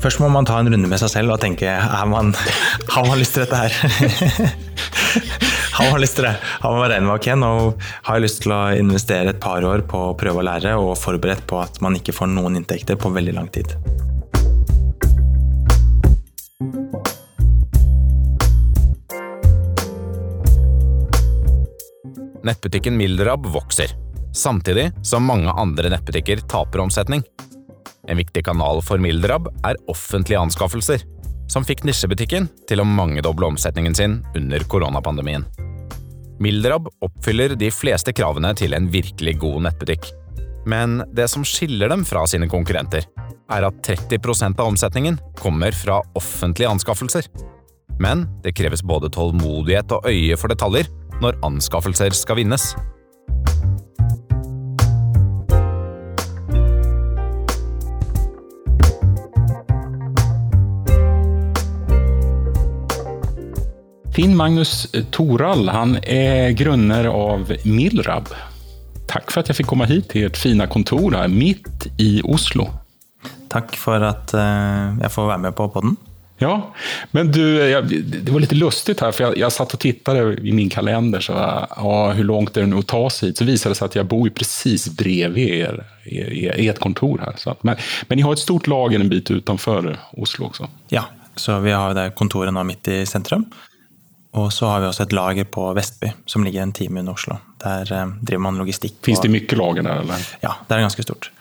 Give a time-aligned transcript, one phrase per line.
[0.00, 2.30] Først må man ta en runde med seg selv og tenke er man,
[2.88, 3.74] har man lyst til dette her?
[5.76, 6.32] har man lyst til det?
[6.62, 7.50] Har man med ok, nå
[8.06, 10.94] har jeg lyst til å investere et par år på å prøve å lære og
[10.96, 13.76] forberedt på at man ikke får noen inntekter på veldig lang tid.
[22.40, 23.92] Nettbutikken Milderab vokser,
[24.32, 27.20] samtidig som mange andre nettbutikker taper omsetning.
[28.10, 31.04] En viktig kanal for Mildrab er offentlige anskaffelser,
[31.50, 35.46] som fikk nisjebutikken til å mangedoble omsetningen sin under koronapandemien.
[36.40, 40.08] Mildrab oppfyller de fleste kravene til en virkelig god nettbutikk.
[40.66, 43.06] Men det som skiller dem fra sine konkurrenter,
[43.50, 47.28] er at 30% av omsetningen kommer fra offentlige anskaffelser.
[48.00, 50.88] Men det kreves både tålmodighet og øye for detaljer
[51.20, 52.72] når anskaffelser skal vinnes.
[64.20, 68.28] Finn Magnus Torall han är grunner av Milrab.
[69.06, 72.68] Tack för att jag fick komma hit till ert fina kontor här, mitt i Oslo.
[73.48, 75.96] Takk for at eh, jeg får være med på podden.
[76.38, 76.74] Ja,
[77.10, 80.52] men du, jag, det var lite lustigt här, för jag, jag satt och tittade i
[80.52, 81.32] min kalender, så,
[81.76, 83.38] ja, hur långt är det nu att ta sig hit?
[83.38, 87.34] Så visade det sig att jag bor precis bredvid er, er, ert kontor här.
[87.36, 87.76] Så att, men,
[88.08, 90.68] men ni har ett stort lager en bit utanför Oslo också?
[90.88, 91.04] Ja,
[91.36, 93.44] så vi har det kontoret nå midt i sentrum.
[94.38, 97.40] Og så har vi også et lager på Vestby, som ligger en time under Oslo.
[97.64, 99.00] Der eh, driver man logistikk.
[99.04, 100.26] Finns det mye lager der, Eller?
[100.44, 101.32] Ja, det er ganske stort.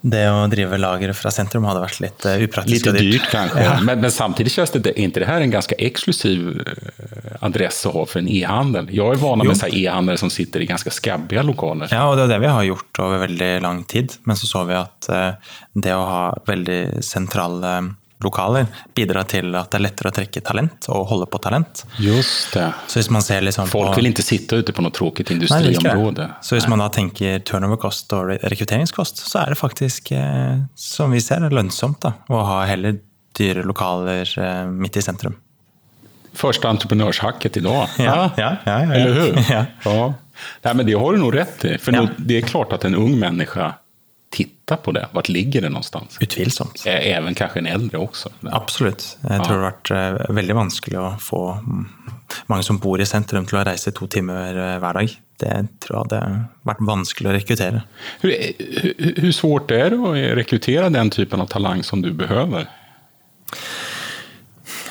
[0.00, 2.86] Det å drive lager fra sentrum hadde vært litt uh, upraktisk.
[2.88, 3.74] Litt dyrt kanskje, ja.
[3.84, 6.46] men, men, samtidig känns det, ikke inte det her en ganske eksklusiv
[7.44, 8.88] adresse å ha for en e-handel?
[8.96, 11.92] Jeg er vant med e-handlere som sitter i ganske skabbige lokaler.
[11.92, 14.16] Ja, og det er det vi har gjort over veldig lang tid.
[14.24, 15.10] Men så så vi at
[15.76, 17.74] det å ha veldig sentrale
[18.24, 21.84] lokaler bidrar til at det er lettere å trekke talent og holde på talent.
[22.02, 22.68] Just det.
[22.86, 26.28] Så hvis man ser liksom Folk vil ikke sitte ute på noe tråkigt industriområde.
[26.44, 31.14] Så hvis man da tenker turnover cost og rekrutteringskost, så er det faktisk, eh, som
[31.14, 32.98] vi ser, lønnsomt da, å ha heller
[33.38, 35.38] dyre lokaler eh, midt i sentrum.
[36.36, 37.94] Første entreprenørshakket i dag.
[37.98, 39.40] Ja, ja, ja, ja, Eller hur?
[39.54, 39.64] Ja.
[39.84, 40.72] Ja.
[40.72, 41.78] Men det har du nog rätt i.
[41.78, 43.74] För det är klart at en ung människa
[44.30, 45.08] tittar på det.
[45.12, 46.18] Vart ligger det någonstans?
[46.20, 46.82] Utvilsomt.
[46.86, 48.30] Even Även kanske en äldre også.
[48.42, 49.18] Absolutt.
[49.22, 51.40] Jeg tror det har vært eh, veldig vanskelig å få
[52.46, 55.16] mange som bor i sentrum til å reise to timer eh, hver dag.
[55.40, 56.22] Det tror jeg hadde
[56.68, 57.82] vært vanskelig å rekruttere.
[58.22, 62.68] Hvor vanskelig er svårt är det å rekruttere den typen av talang som du behøver?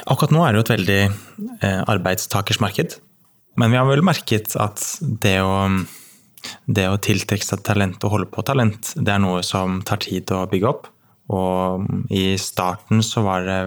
[0.10, 2.98] Akkurat nå er det jo et veldig eh, arbeidstakersmarked.
[3.60, 5.68] Men vi har vel merket at det å,
[6.66, 10.32] det å tiltrekke seg talent og holde på talent, det er noe som tar tid
[10.36, 10.90] å bygge opp.
[11.30, 13.60] Og i starten så var det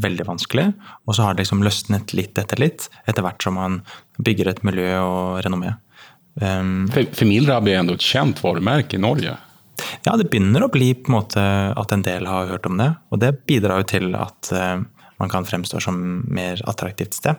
[0.00, 0.70] veldig vanskelig,
[1.04, 3.82] og så har det liksom løsnet litt etter litt, etter hvert som man
[4.16, 5.74] bygger et miljø og renommé.
[6.40, 9.36] Um, enda et kjent ändå ett känt varumärke i Norge.
[10.04, 11.42] ja, det begynner å bli på en måte
[11.76, 14.80] at en del har hørt om det, og det bidrar jo til at eh,
[15.20, 15.98] man kan fremstå som
[16.32, 17.36] mer attraktivt sted.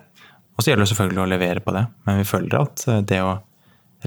[0.54, 3.22] Og så gjelder det selvfølgelig å levere på det, men vi føler at eh, det
[3.26, 3.34] å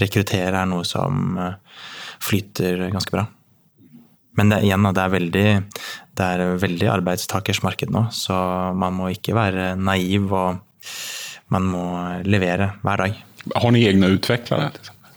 [0.01, 1.83] rekruttere er noe som eh,
[2.23, 3.27] flyter ganske bra.
[4.37, 5.47] Men det, igjen, det er veldig,
[6.19, 8.37] det er veldig arbeidstakers marked nå, så
[8.77, 10.93] man må ikke være naiv, og
[11.53, 11.87] man må
[12.27, 13.17] levere hver dag.
[13.55, 14.69] Har ni egne utviklere?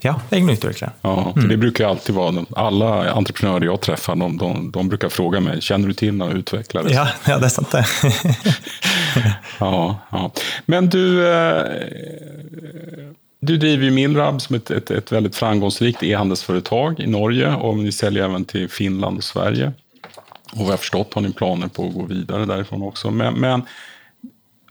[0.01, 0.91] Ja, egne utviklere.
[1.01, 5.39] Ja, för det brukar alltid vara, alla entreprenörer jag träffar, de, de, de brukar fråga
[5.39, 6.91] mig, känner du till några utvecklare?
[6.91, 7.85] Ja, ja, det er sant det.
[9.59, 10.31] Ja, ja.
[10.65, 11.63] Men du, eh,
[13.41, 17.91] du driver ju Milrab som ett, ett, ett väldigt framgångsrikt e-handelsföretag i Norge och ni
[17.91, 19.71] säljer även till Finland och Sverige.
[20.51, 23.11] Och vad jag förstått har ni planer på att gå vidare därifrån också.
[23.11, 23.61] Men, men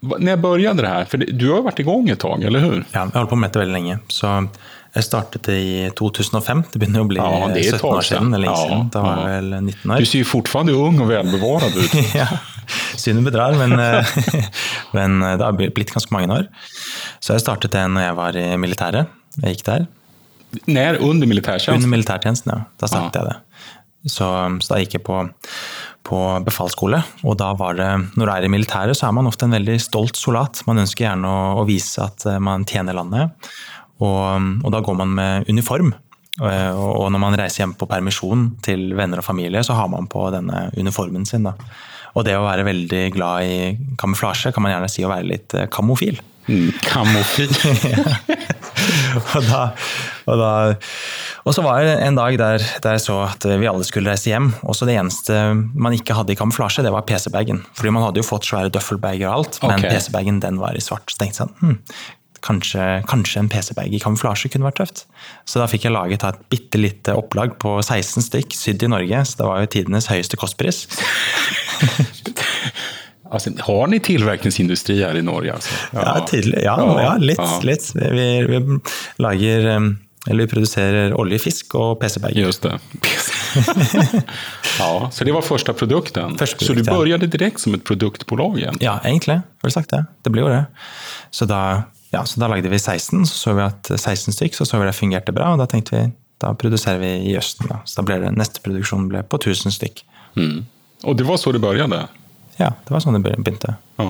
[0.00, 1.04] när började det här?
[1.04, 2.84] För det, du har varit igång ett tag, eller hur?
[2.90, 3.98] Ja, jeg har holdt på med dette veldig lenge.
[4.08, 4.48] Så
[4.94, 6.62] jeg startet i 2005.
[6.72, 8.34] Det begynner å bli Ja, det er 17 år siden.
[8.34, 8.88] eller Ja, siden.
[8.94, 9.32] Da var ja.
[9.32, 9.98] jeg vel 19 år.
[9.98, 11.94] Du ser ju fortfarande ung och välbevarad ut.
[12.14, 12.28] ja,
[12.96, 14.04] Synd bedrar, men,
[14.92, 16.46] men det har blitt ganske mange år.
[17.28, 19.10] Så jeg startet det når jeg var i militæret.
[19.42, 19.82] Jeg gikk der.
[20.66, 20.96] När?
[21.04, 21.74] Under militærtjenesten?
[21.76, 22.62] Under militærtjenesten, ja.
[22.80, 23.36] Da startet jeg det.
[24.08, 24.24] Så,
[24.64, 25.18] så da gikk jeg på,
[26.08, 29.44] på befalsskole, og da var det Når du er i militæret, så er man ofte
[29.44, 30.62] en veldig stolt soldat.
[30.70, 33.50] Man ønsker gjerne å, å vise at eh, man tjener landet,
[34.00, 35.92] og, og da går man med uniform.
[36.40, 39.92] Eh, Og og når man reiser hjem på permisjon til venner og familie, så har
[39.92, 41.44] man på denne uniformen sin.
[41.44, 41.52] Da.
[42.16, 45.58] Og det å være veldig glad i kamuflasje kan man gjerne si å være litt
[45.58, 46.22] eh, kamofil.
[46.86, 47.52] Kamofil.
[49.36, 49.62] og, da,
[50.24, 50.50] og, da,
[51.44, 54.32] Og så var det en dag der, der, jeg så at vi alle skulle reise
[54.32, 54.52] hjem.
[54.62, 55.34] og så Det eneste
[55.74, 57.64] man ikke hadde i kamuflasje, det var PC-bagen.
[57.76, 59.90] Fordi man hadde jo fått svære duffelbager og alt, men okay.
[59.92, 61.06] PC-bagen den var i svart.
[61.12, 61.78] Så tenkte jeg sånn, hm,
[62.44, 64.98] kanskje, kanskje en PC-bag i kamuflasje kunne vært tøft.
[65.48, 69.18] Så da fikk jeg laget et bitte lite opplag på 16 stykk, sydd i Norge.
[69.28, 70.86] Så det var jo tidenes høyeste kostpris.
[73.30, 75.54] Alltså, har ni tillverkningsindustri her i Norge?
[75.54, 75.74] Altså?
[75.92, 76.62] Ja, tydelig.
[76.64, 77.38] Ja, ja, litt.
[77.38, 77.60] ja.
[77.62, 77.90] litt.
[77.94, 78.60] Vi, vi
[79.22, 79.72] lager
[80.28, 82.36] eller vi produserer oljefisk og PC-bag.
[82.36, 82.74] Just det.
[84.78, 86.36] ja, så det var første produkten.
[86.36, 88.84] produkt, så du begynte direkte direkt som et produktbolag egentligen?
[88.84, 89.38] Ja, egentlig.
[89.62, 90.02] Har du sagt det?
[90.26, 90.64] Det blir jo det.
[91.30, 91.62] Så da,
[92.12, 94.90] ja, så da lagde vi 16, så så vi at 16 stykk, så så vi
[94.90, 96.04] det fungerte bra, og da tenkte vi
[96.38, 97.66] da produserer vi i Østen.
[97.70, 97.80] Da.
[97.84, 100.04] Så da ble det, neste produksjon ble på 1000 stykk.
[100.38, 100.66] Mm.
[101.08, 102.04] Og det var så det började?
[102.58, 103.76] Ja, det var sånn det begynte.
[103.98, 104.08] Ja.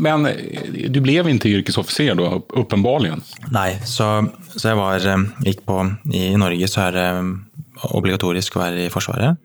[0.00, 3.08] Men eh, du ble ikke yrkesoffiser da, åpenbart?
[3.52, 4.10] Nei, så,
[4.54, 5.82] så jeg var, eh, gikk på
[6.14, 9.40] I Norge så er det eh, obligatorisk å være i Forsvaret.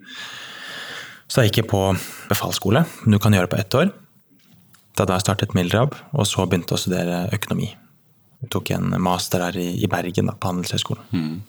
[1.25, 1.81] Så jeg gikk jeg på
[2.29, 2.85] befalsskole.
[3.05, 3.93] Du kan gjøre det på ett år.
[4.95, 7.73] Da da startet Mildrab, og så begynte jeg å studere økonomi.
[8.49, 11.41] Tok en master her i, Bergen, på på Handelshøyskolen.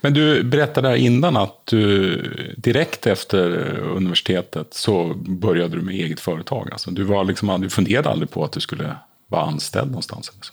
[0.00, 6.68] Men du berättade innan att du direkt efter universitetet så började du med eget företag.
[6.72, 8.96] Alltså, du, var liksom, du funderade aldrig på att du skulle
[9.28, 10.28] vara anställd någonstans?
[10.28, 10.52] Eller så.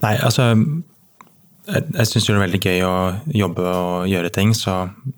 [0.00, 0.52] Nei, altså
[1.66, 2.96] Jeg, jeg syns det er veldig gøy å
[3.34, 4.74] jobbe og gjøre ting, så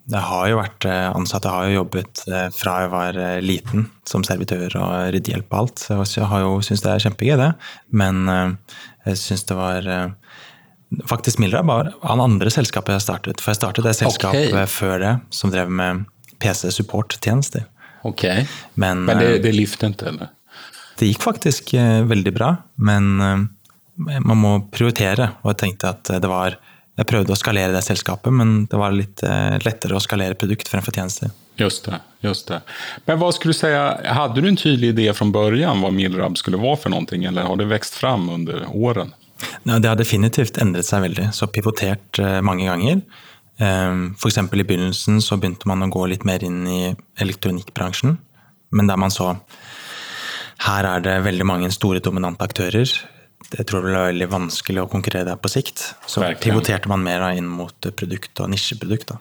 [0.08, 1.44] jeg har jo vært ansatt.
[1.44, 2.22] Jeg har jo jobbet
[2.56, 5.82] fra jeg var liten som servitør og ryddehjelp og alt.
[5.84, 7.50] Så jeg har jo syntes det er kjempegøy, det.
[7.92, 10.06] Men eh, jeg syns det var eh,
[11.08, 13.42] Faktisk Mildra var han andre selskapet jeg startet.
[13.44, 14.70] For jeg startet det selskapet okay.
[14.72, 16.06] før det, som drev med
[16.40, 17.66] PC-support-tjenester.
[18.08, 18.46] Okej.
[18.80, 20.08] Men, Men det, eh, det lyfte inte?
[20.08, 20.32] Eller?
[20.98, 22.48] det gikk faktisk eh, veldig bra,
[22.82, 25.28] men man må prioritere.
[25.44, 26.56] Og jeg tenkte at det var
[26.98, 29.22] Jeg prøvde å skalere det selskapet, men det var litt
[29.62, 31.30] lettere å skalere produkt fremfor tjenester.
[31.58, 32.60] Just det, just det.
[33.04, 36.56] Men vad skulle du säga, hade du en tydlig idé från början vad Milrab skulle
[36.56, 39.14] vara för någonting eller har det växt fram under åren?
[39.62, 43.02] Ja, det har definitivt endret seg veldig, så pivotert eh, mange ganger.
[43.58, 44.38] F.eks.
[44.38, 48.16] i begynnelsen så begynte man å gå litt mer inn i elektronikkbransjen,
[48.70, 49.32] men der man så
[50.66, 52.86] her er det veldig mange store dominante aktører.
[53.48, 55.84] Jeg tror det er veldig vanskelig å konkurrere der på sikt.
[56.06, 56.42] Så Virkelig.
[56.42, 59.14] pivoterte man mer inn mot produkt og nisjeprodukt.
[59.14, 59.18] da.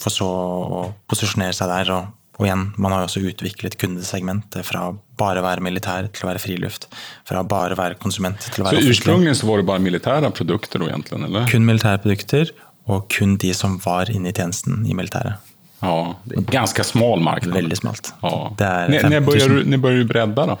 [0.00, 1.92] For så å posisjonere seg der.
[1.94, 4.88] Og, og igjen, man har jo også utviklet kundesegmentet fra
[5.20, 6.88] bare å være militær til å være friluft.
[7.28, 9.34] Fra bare å være konsument til å være offentlig.
[9.34, 11.50] Så så var det bare militære produkter egentlig, egentligen, eller?
[11.52, 12.54] Kun militære produkter,
[12.90, 15.52] og kun de som var inne i tjenesten i militæret.
[15.84, 17.54] Ja, det er en ganska smal marknad.
[17.54, 18.12] Veldig smalt.
[18.22, 18.54] Ja.
[18.58, 19.80] Når När, när, 15 000.
[19.80, 20.56] började du, bredde, da?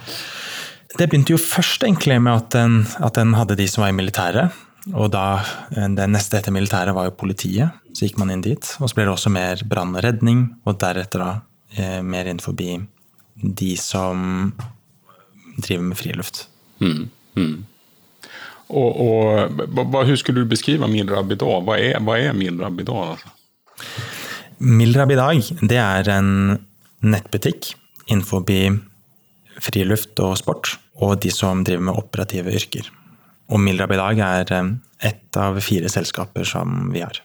[0.98, 3.96] Det begynte jo først egentlig med at den, at den hadde de som var i
[3.96, 4.54] militæret.
[4.92, 5.40] Og da,
[5.72, 7.72] eh, det neste etter militæret var jo politiet.
[7.96, 8.64] Så gikk man inn dit.
[8.80, 11.30] Og så ble det også mer brann og redning, og deretter da
[11.76, 12.76] eh, mer inn forbi
[13.34, 14.52] de som
[15.56, 16.46] driver med friluft.
[16.82, 17.08] Mm.
[17.38, 17.64] Mm.
[18.74, 21.62] Og, og, hur skulle du beskrive Milrab idag?
[21.66, 23.14] Hva er, vad er Milrab i dag?
[23.14, 23.32] Altså?
[24.64, 26.30] Milrab i dag, det er en
[27.04, 27.74] nettbutikk
[28.08, 28.44] innenfor
[29.64, 32.88] friluft og sport, og de som driver med operative yrker.
[33.52, 34.72] Og Milrab i dag er eh,
[35.10, 37.20] ett av fire selskaper som vi har.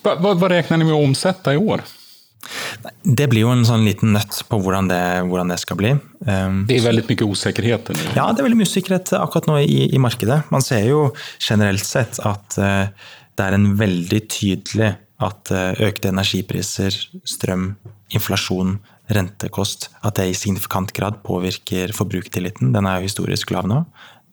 [0.00, 1.82] Hva, hva vad räknar ni med å omsette i år?
[3.04, 5.90] Det blir jo en sånn liten nøtt på hvordan det, hvordan det skal bli.
[6.24, 7.90] Um, Det er veldig mye usikkerhet?
[8.16, 10.40] Ja, det er veldig mye usikkerhet akkurat nå i, i markedet.
[10.52, 12.88] Man ser jo generelt sett at eh,
[13.36, 16.96] det er en veldig tydelig at eh, økte energipriser,
[17.28, 17.74] strøm,
[18.16, 18.78] inflasjon,
[19.10, 22.72] rentekost, at det i signifikant grad påvirker forbrukertilliten.
[22.72, 23.84] Den er jo historisk lav nå.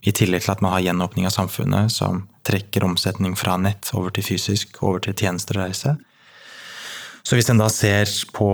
[0.06, 4.14] I tillegg til at man har gjenåpning av samfunnet som trekker omsetning fra nett over
[4.14, 5.96] til fysisk, over til tjenester og reise.
[7.28, 8.50] Så hvis en da ser på,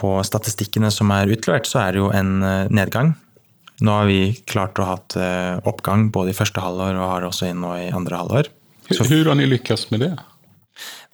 [0.00, 3.12] på statistikkene som er utlevert, så er det jo en eh, nedgang.
[3.84, 7.28] Nå har vi klart å ha hatt eh, oppgang både i første halvår og har
[7.28, 8.50] også inn nå i andre halvår.
[8.90, 10.12] Hur har ni lykkes med det?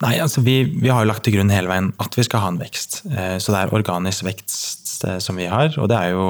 [0.01, 2.55] Nei, altså vi, vi har jo lagt til grunn hele veien at vi skal ha
[2.55, 3.03] en vekst.
[3.11, 6.25] Eh, Så det er organisk vekst som vi har, og det er jo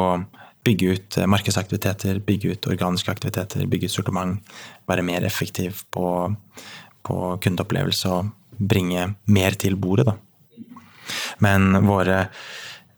[0.64, 4.54] bygge ut eh, markedsaktiviteter, bygge ut organiske aktiviteter, bygge ut sortiment,
[4.88, 6.06] være mer effektiv på,
[7.04, 10.18] på kundeopplevelse og bringe mer til bordet, da.
[11.44, 12.28] Men våre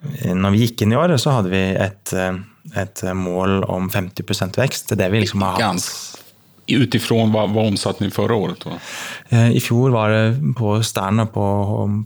[0.07, 2.37] Når vi gikk inn i året, så hadde vi et, eh,
[2.79, 4.89] et mål om 50 vekst.
[4.89, 5.89] Det er det vi liksom har hatt.
[6.67, 8.67] Ut utifrån hva, hva omsatte ni forrige året?
[9.31, 11.47] Eh, I fjor var det på Stern og på,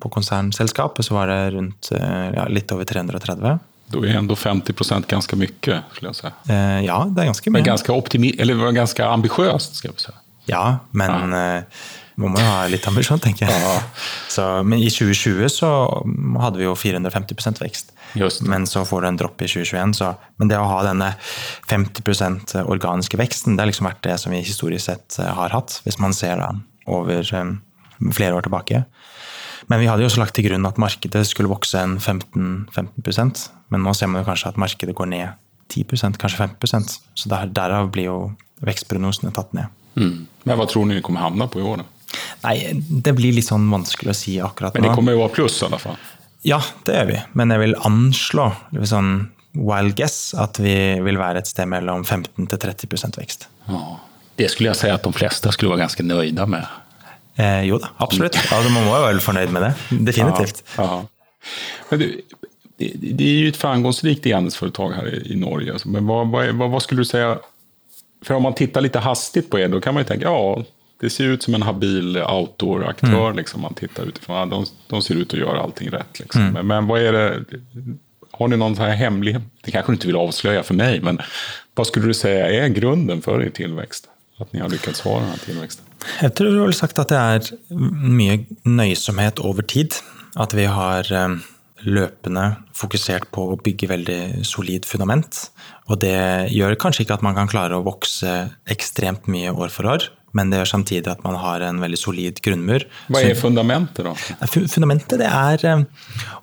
[0.03, 3.59] på konsernselskapet så var det rundt eh, ja, litt over 330.
[3.91, 6.33] Då är ändå 50 procent ganska mycket, skulle jag säga.
[6.49, 7.67] Eh, Ja, det er ganske Men mye.
[7.67, 10.17] ganska, optimi- eller ganska ambitiöst, ska jag säga.
[10.47, 11.63] Ja, men eh,
[12.21, 13.81] Man må jo ha litt ambisjon, tenker jeg.
[14.29, 15.69] Så, men i 2020 så
[16.41, 17.93] hadde vi jo 450 vekst.
[18.15, 18.43] Just.
[18.43, 19.97] Men så får du en dropp i 2021.
[19.97, 21.15] Så, men det å ha denne
[21.71, 25.81] 50% organiske veksten, det har liksom vært det som vi historisk sett eh, har hatt,
[25.87, 26.51] hvis man ser da
[26.91, 27.61] over um,
[28.13, 28.85] flere år tilbake.
[29.71, 33.05] Men vi hadde jo også lagt til grunn at markedet skulle vokse en 15, 15
[33.71, 35.29] men nå ser man jo kanskje at markedet går ned
[35.71, 38.17] 10% kanskje 5% Så der, derav blir jo
[38.67, 39.71] vekstprognosene tatt ned.
[39.95, 40.27] Mm.
[40.45, 41.83] Men hva tror ni kommer havne på i år?
[41.85, 42.01] da?
[42.45, 44.81] Nei, det blir litt sånn vanskelig å si akkurat nå.
[44.81, 45.99] Men det kommer jo av pluss i alle fall.
[46.47, 47.19] Ja, det gjør vi.
[47.39, 48.49] Men jeg vil anslå
[48.89, 49.13] sånn
[49.57, 50.75] wild guess at vi
[51.05, 53.49] vil være et sted mellom 15 til 30% vekst.
[53.69, 53.83] Ja.
[54.41, 56.69] Det skulle jeg si at de fleste skulle være ganske nøyde med.
[57.41, 58.39] Eh, jo da, absolutt.
[58.41, 59.73] Altså, man må jo være fornøyd med det.
[60.11, 60.63] Definitivt.
[60.79, 61.01] Ja, ja.
[61.91, 62.07] Men du,
[62.81, 65.75] det, det är ju ett framgångsrikt e-handelsföretag här i, Norge.
[65.85, 67.39] Men vad, vad, vad, skulle du säga?
[68.25, 70.65] För om man tittar lite hastigt på er, då kan man ju tänka, ja,
[71.01, 73.35] det ser ut som en habil outdoor-aktör.
[73.35, 74.37] Liksom, man tittar utifrån.
[74.37, 76.21] Ja, de, de ser ut att göra allting rätt.
[76.21, 76.47] Liksom.
[76.47, 77.45] Men, men vad är det?
[78.31, 81.19] Har ni någon så här hemlig, det kanske du inte vill avslöja för mig, men
[81.75, 84.09] vad skulle du säga är grunden för er tillväxt?
[84.37, 85.85] Att ni har lyckats ha den här tillväxten?
[86.21, 87.41] Jeg tror du har sagt at det er
[87.77, 89.95] mye nøysomhet over tid.
[90.37, 91.37] At vi har eh,
[91.87, 92.45] løpende
[92.77, 95.47] fokusert på å bygge veldig solid fundament.
[95.91, 98.35] Og det gjør kanskje ikke at man kan klare å vokse
[98.71, 102.39] ekstremt mye år for år, men det gjør samtidig at man har en veldig solid
[102.45, 102.85] grunnmur.
[103.11, 104.15] Hva er fundamentet da?
[104.47, 105.83] Fundamentet det er eh,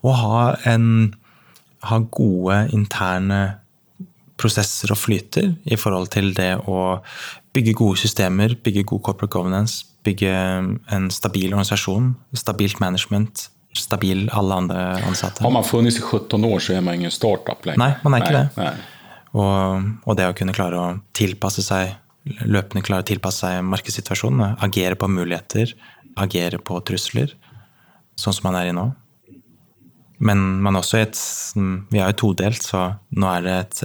[0.03, 1.13] å ha, en,
[1.88, 3.41] ha gode interne
[4.38, 7.00] prosesser og flyter i forhold til det å
[7.58, 10.34] bygge gode systemer, bygge god corporate governance, bygge
[10.94, 13.48] en stabil organisasjon, stabilt management,
[13.79, 15.43] stabil alle andre ansatte.
[15.46, 17.77] Har man funnits i 17 år så är man ingen startup längre.
[17.77, 18.50] Nei, man er ikke det.
[18.57, 18.86] Nej.
[19.38, 21.96] Og, og det å kunne klare å tilpasse seg,
[22.46, 25.74] løpende klare å tilpasse seg markedssituasjonen, agere på muligheter,
[26.17, 27.36] agere på trusler,
[28.17, 28.88] sånn som man er i nå.
[30.17, 31.19] Men man er også et
[31.93, 33.81] Vi er jo todelt, så nå er det et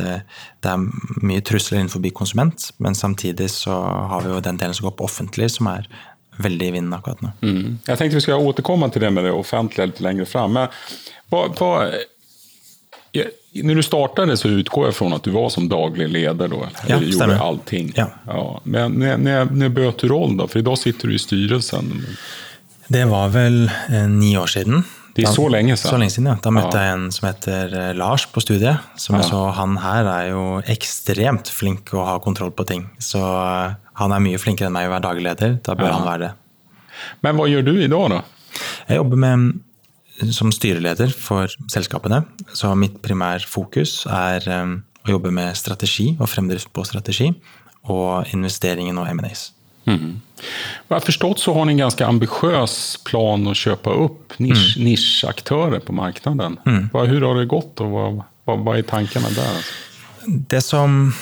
[0.65, 0.87] Det er
[1.21, 3.77] mye trusler innenfor konsument, men samtidig så
[4.09, 5.89] har vi jo den delen som går på offentlig, som er
[6.43, 7.31] veldig i vinden akkurat nå.
[7.43, 7.79] Mm.
[7.87, 10.53] Jeg tenkte vi skulle återkomme til det med det offentlige litt lenger fram.
[10.59, 10.69] Men
[11.31, 11.69] på, på,
[13.13, 13.25] ja,
[13.63, 16.49] når du startet, så utgår jeg fra at du var som daglig leder.
[16.49, 16.63] då.
[16.89, 17.93] Ja, gjorde allting.
[17.97, 18.09] Ja.
[18.65, 20.47] Men når, når, när böt rollen, da?
[20.49, 21.93] For i dag sitter du i styrelsen.
[22.89, 24.83] Det var vel eh, ni år siden.
[25.15, 25.91] Det er Da- så lenge siden.
[25.91, 26.39] Så lenge siden, ja.
[26.43, 26.85] Da møtte Ja.
[26.87, 28.79] jeg en som heter eh, Lars på studiet.
[28.97, 29.23] Som Ja.
[29.23, 32.89] så Han her er jo ekstremt flink å ha kontroll på ting.
[32.99, 35.59] Så eh, han er mye flinkere enn meg å være daglig leder.
[35.65, 35.93] Da bør Ja.
[35.99, 36.33] han være det.
[37.23, 38.23] Men hva gjør du i dag, da?
[38.89, 39.61] Jeg jobber med,
[40.33, 42.25] som styreleder for selskapene.
[42.55, 47.33] Så mitt primærfokus er um, å jobbe med strategi og fremdrift på strategi.
[47.91, 49.53] Og investeringen og M&As.
[50.89, 55.81] Vad jag förstått så har ni en ganske ambitiøs plan å kjøpe opp nisch, nischaktörer
[55.83, 56.59] på marknaden.
[56.67, 56.89] Mm.
[56.93, 59.65] Hvordan har det gått och vad, vad, vad är tankarna där?
[60.27, 61.13] Det som,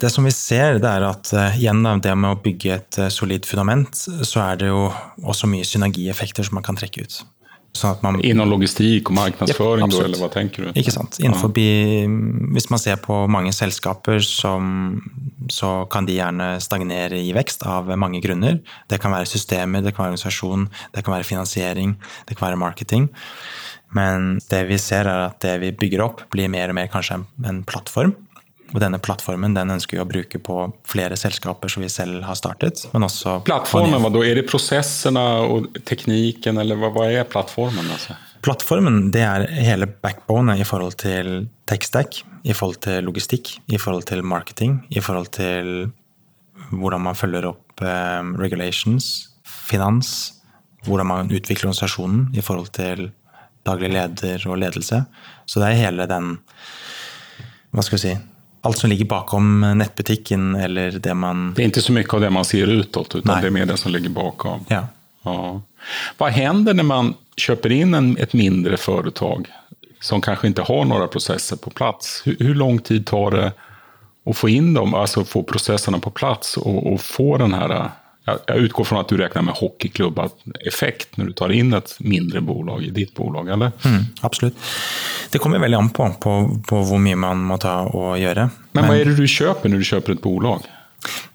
[0.00, 3.12] det som vi ser, det er at eh, gjennom det med å bygge et eh,
[3.12, 4.88] solid fundament, så er det jo
[5.22, 7.22] også mye synergieffekter som man kan trekke ut.
[7.74, 10.76] Sånn man Inom logistik og marknadsföring Japp, eller hva tenker du?
[10.78, 11.18] Ikke sant.
[11.18, 11.50] Innenfor,
[12.54, 15.00] Hvis man ser på mange selskaper, som,
[15.50, 18.60] så kan de gjerne stagnere i vekst av mange grunner.
[18.86, 21.96] Det kan være systemer, det kan være organisasjon, det kan være finansiering,
[22.28, 23.10] det kan være marketing.
[23.94, 27.18] Men det vi ser er at det vi bygger opp, blir mer og mer kanskje
[27.18, 28.14] en, en plattform.
[28.72, 32.38] Og denne plattformen den ønsker vi å bruke på flere selskaper som vi selv har
[32.38, 32.86] startet.
[32.94, 34.22] men også Plattformen, hva da?
[34.26, 37.86] Er det prosessene og tekniken eller hva, hva er plattformen?
[37.94, 38.16] Altså?
[38.44, 44.08] Plattformen det er hele backbonet i forhold til tech-stack, i forhold til logistikk, i forhold
[44.10, 45.90] til marketing, i forhold til
[46.74, 50.34] hvordan man følger opp eh, regulations, finans,
[50.84, 53.10] hvordan man utvikler organisasjonen i forhold til
[53.64, 55.04] daglig leder og ledelse.
[55.46, 56.38] Så det er hele den
[57.74, 58.12] Hva skal vi si
[58.64, 62.30] Alt som ligger bakom nettbutikken, eller det man Det är inte så mycket av det
[62.30, 63.42] man ser utåt, utan Nej.
[63.42, 64.64] det är mer det som ligger bakom.
[64.68, 64.86] Ja.
[65.22, 65.62] Ja.
[66.18, 69.48] Vad händer när man köper in en, ett mindre företag
[70.00, 72.22] som kanske inte har några processer på plats?
[72.24, 73.52] Hur, hur lång tid tar det
[74.26, 77.90] att få in dem, alltså få processerna på plats och, och få den här...
[78.24, 82.84] Jag, utgår från att du räknar med hockeyklubba-effekt när du tar in ett mindre bolag
[82.84, 83.72] i ditt bolag, eller?
[83.84, 84.56] Mm, absolutt.
[85.30, 88.48] Det kommer veldig an på, på, på hvor mye man må ta og gjøre.
[88.72, 90.64] Men, vad är det du köper när du köper ett bolag?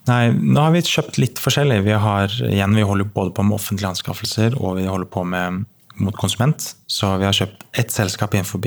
[0.10, 1.84] Nei, nå har vi kjøpt litt forskjellig.
[1.86, 5.66] Vi har, igjen, vi holder både på med offentlige anskaffelser og vi holder på med
[6.00, 6.76] mot konsument.
[6.88, 8.64] Så vi har kjøpt ett selskap innenfor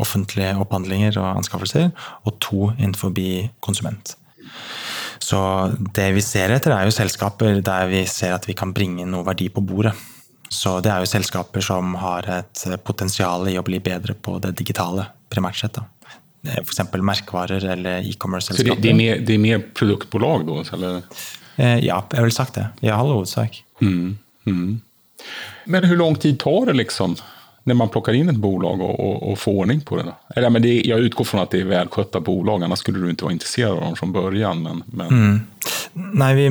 [0.00, 1.90] offentlige opphandlinger og anskaffelser,
[2.24, 3.12] og to innenfor
[3.60, 4.16] konsument.
[5.28, 5.38] Så
[5.96, 9.26] det vi ser etter, er jo selskaper der vi ser at vi kan bringe noe
[9.26, 9.92] verdi på bordet.
[10.48, 14.54] Så det er jo selskaper som har et potensial i å bli bedre på det
[14.56, 15.76] digitale, primært sett.
[15.76, 15.84] da.
[16.62, 16.80] F.eks.
[17.02, 18.78] merkevarer eller e-commerce-selskaper.
[18.78, 20.62] Så det, de, mer, det mer produktbolag da?
[20.78, 21.02] Eller?
[21.58, 22.68] Eh, Ja, jeg ville sagt det.
[22.86, 23.58] I all hovedsak.
[25.68, 27.18] Men hvor lang tid tar det liksom
[27.68, 30.02] när man plockar in ett bolag och, och, och får ordning på det?
[30.02, 30.14] Då?
[30.36, 33.24] Eller, men det, jag utgår från att det är välskötta bolag, annars skulle du inte
[33.24, 34.62] vara intresserad av dem från början.
[34.62, 35.46] Men, men,
[35.92, 36.48] Nei, vi,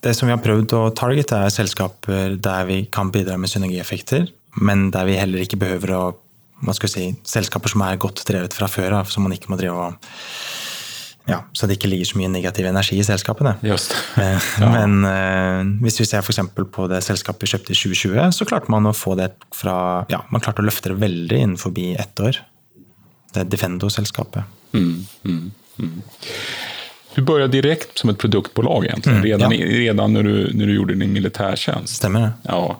[0.00, 4.28] det som vi har prøvd å targete, er selskaper der vi kan bidra med synergieffekter,
[4.62, 6.04] men der vi heller ikke behøver å
[6.64, 9.76] hva skal vi Selskaper som er godt drevet fra før som man ikke må drive
[9.76, 10.14] og
[11.26, 13.56] ja, Så det ikke ligger så mye negativ energi i selskapene.
[13.66, 13.94] Just.
[14.22, 16.38] Eh, Men eh, hvis vi ser f.eks.
[16.54, 20.22] på det selskapet vi kjøpte i 2020, så klarte man å få det fra Ja,
[20.30, 22.38] man klarte å løfte det veldig innenfor ett år.
[23.34, 24.46] Det er Defendo-selskapet.
[27.16, 29.66] Du började direkt som ett produktbolag egentligen, redan, ja.
[29.66, 31.96] redan när, du, när du gjorde din militärtjänst.
[31.96, 32.32] Stemmer det?
[32.42, 32.76] Ja.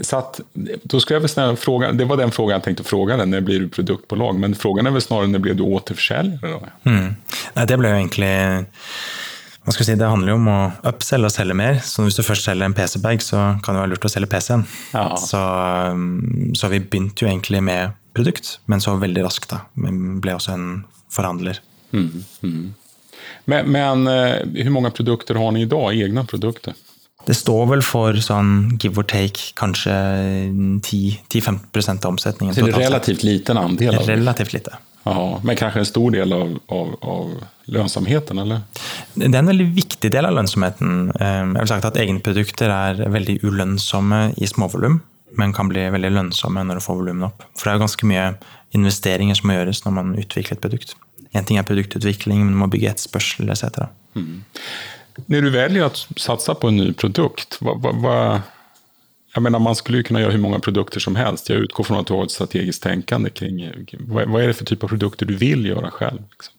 [0.00, 0.40] Så att,
[0.82, 3.40] då skulle jag väl snälla fråga, det var den frågan jag tänkte fråga dig, när
[3.40, 4.34] blir du produktbolag?
[4.34, 6.38] Men frågan är väl snarare när blev du återförsäljare?
[6.42, 6.90] Då?
[6.90, 7.14] Mm.
[7.54, 8.32] Nei, det ble jo egentlig
[9.64, 10.60] hva skal si, Det handler jo om å
[10.90, 11.78] upselge og selge mer.
[11.80, 14.66] Så hvis du først selger en PC-bag, så kan det være lurt å selge PC-en.
[14.92, 15.06] Ja.
[15.16, 15.40] Så,
[16.60, 19.48] så vi begynte jo egentlig med produkt, men så veldig raskt.
[19.54, 19.62] da.
[19.72, 20.66] Vi ble også en
[21.12, 21.62] forhandler.
[23.44, 26.76] Men, men eh, hur många produkter har ni idag, egna produkter?
[27.26, 29.94] Det står vel for sånn give or take kanskje
[30.84, 32.54] 10-15 av omsetningen.
[32.54, 34.76] Så det er relativt liten andel av Relativt lite.
[35.04, 37.32] Ja, men kanskje en stor del av, av, av
[37.68, 38.62] lønnsomheten, eller?
[39.14, 41.10] Det er en veldig viktig del av lønnsomheten.
[41.18, 45.02] Eh, Jeg vil sagt at Egenprodukter er veldig ulønnsomme i småvolum,
[45.36, 47.44] men kan bli veldig lønnsomme når du får volumene opp.
[47.52, 48.30] For det er ganske mye
[48.74, 50.96] investeringer som må gjøres når man utvikler et produkt.
[51.34, 53.84] En ting er produktutvikling, men du må bygge etterspørsel etc.
[55.26, 58.40] När du väljer att satsa på en ny produkt, vad, vad, vad,
[59.34, 61.48] jag menar man skulle ju kunna göra hur många produkter som helst.
[61.48, 64.84] Jag utgår från att du har ett strategiskt tänkande kring vad, är det för typ
[64.84, 66.22] av produkter du vill göra själv?
[66.30, 66.54] Liksom?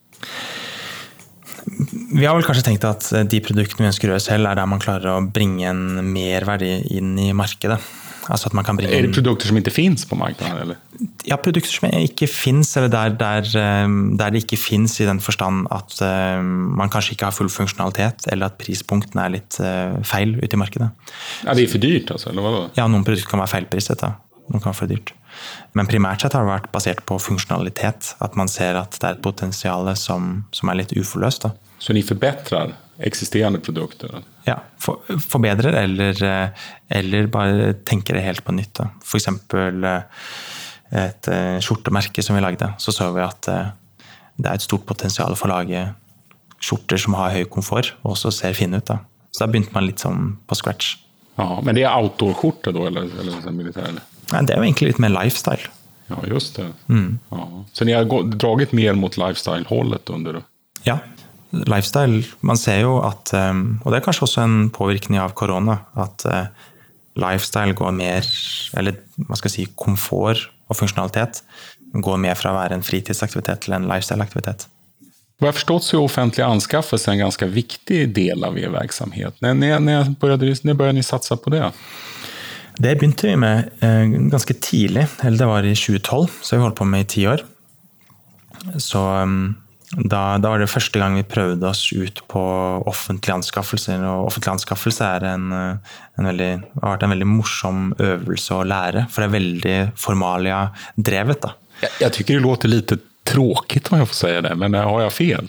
[2.13, 4.69] Vi har vel kanskje tenkt at de produktene vi ønsker å gjøre selv, er der
[4.69, 7.81] man klarer å bringe en merverdi inn i markedet.
[8.29, 10.57] Altså Är det produkter som ikke fins på marknaden?
[10.61, 10.75] Eller?
[11.25, 15.19] ja, produkter som ikke fins, eller der, der, eh, der det ikke fins i den
[15.19, 19.97] forstand at eh, man kanskje ikke har full funksjonalitet, eller at prispunktene er litt eh,
[20.03, 20.89] feil ute i markedet.
[21.45, 22.31] Ja, det er for dyrt altså?
[22.31, 22.63] eller da?
[22.79, 24.15] Ja, noen produkter kan være feilpriset, da.
[24.49, 25.13] Noen kan være for dyrt.
[25.75, 28.13] Men primært sett har det vært basert på funksjonalitet.
[28.23, 31.45] At man ser at det er et potensial som, som er litt uforløst.
[31.45, 31.51] da.
[31.77, 34.21] Så de förbättrar existerande produkter?
[34.47, 36.21] Ja, for, forbedrer eller,
[36.89, 38.79] eller bare tenker det helt på nytt.
[39.03, 39.27] F.eks.
[39.27, 40.01] Eh,
[40.95, 43.71] et eh, skjortemerke som vi lagde, så så vi at eh,
[44.35, 45.87] det er et stort potensial for å lage
[46.63, 48.87] skjorter som har høy komfort, og også ser fine ut.
[48.87, 48.99] da.
[49.31, 50.95] Så da begynte man litt sånn på scratch.
[51.35, 52.85] Ja, men det er outdoor-skjorte, da?
[52.87, 53.89] eller, eller militær?
[53.89, 54.05] Eller?
[54.31, 55.71] Nei, det er jo egentlig litt mer lifestyle.
[56.07, 56.69] Ja, just det.
[56.87, 57.45] Ja.
[57.73, 60.43] Så ni har dratt mer mot lifestyle-holdet under?
[60.85, 60.99] Ja,
[61.63, 62.23] lifestyle.
[62.41, 65.79] Man ser jo at um, Og det er kanskje også en påvirkning av korona.
[65.95, 66.47] At uh,
[67.15, 68.27] lifestyle går mer
[68.77, 71.43] Eller hva skal jeg si, komfort og funksjonalitet
[72.01, 74.67] går mer fra å være en fritidsaktivitet til en lifestyle-aktivitet.
[75.39, 79.35] Vad jag förstått så är offentlig anskaffelse en ganska viktig del av er verksamhet.
[79.39, 81.71] När, när, när, började, när började ni satsa på det?
[82.77, 86.75] Det begynte vi med eh, ganske tidlig, eller det var i 2012, så vi holdt
[86.75, 87.43] på med i ti år.
[88.77, 89.55] Så um,
[89.95, 92.43] da, da var det første gang vi prøvde oss ut på
[92.89, 94.03] offentlige anskaffelser.
[94.03, 98.67] Og offentlig anskaffelse er en, eh, en veldig, har vært en veldig morsom øvelse å
[98.67, 101.51] lære, for det er veldig formalia-drevet.
[101.81, 105.05] Jeg, jeg jag tycker det låter litt tråkigt om jeg får si det, men har
[105.07, 105.47] jeg fel?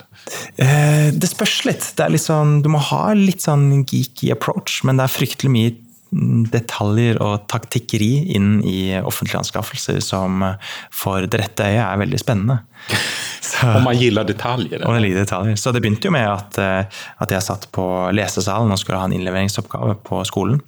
[0.56, 1.90] Eh, det spørs litt.
[1.98, 5.74] Det sånn, du må ha litt sånn geeky approach, men det er fryktelig mye
[6.14, 12.04] mm, detaljer og taktikkeri inn i offentlige anskaffelser som eh, for det rette øyet er
[12.06, 12.62] veldig spennende.
[13.52, 14.82] Så, Om man gillar detaljer?
[14.86, 15.56] Om man ligger detaljer.
[15.60, 19.08] Så det begynte jo med at, eh, at jeg satt på lesesalen og skulle ha
[19.08, 20.60] en innleveringsoppgave på skolen.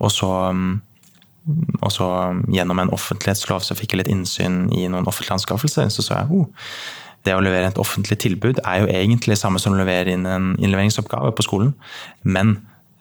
[0.00, 0.74] Og så, mm,
[1.80, 5.90] og så mm, gjennom en offentlighetslov så fikk jeg litt innsyn i noen offentlige anskaffelser.
[5.92, 6.46] Så så jeg oh,
[7.24, 10.52] det å levere et offentlig tilbud er jo egentlig samme som å levere inn en
[10.58, 11.72] innleveringsoppgave på skolen.
[12.22, 12.58] Men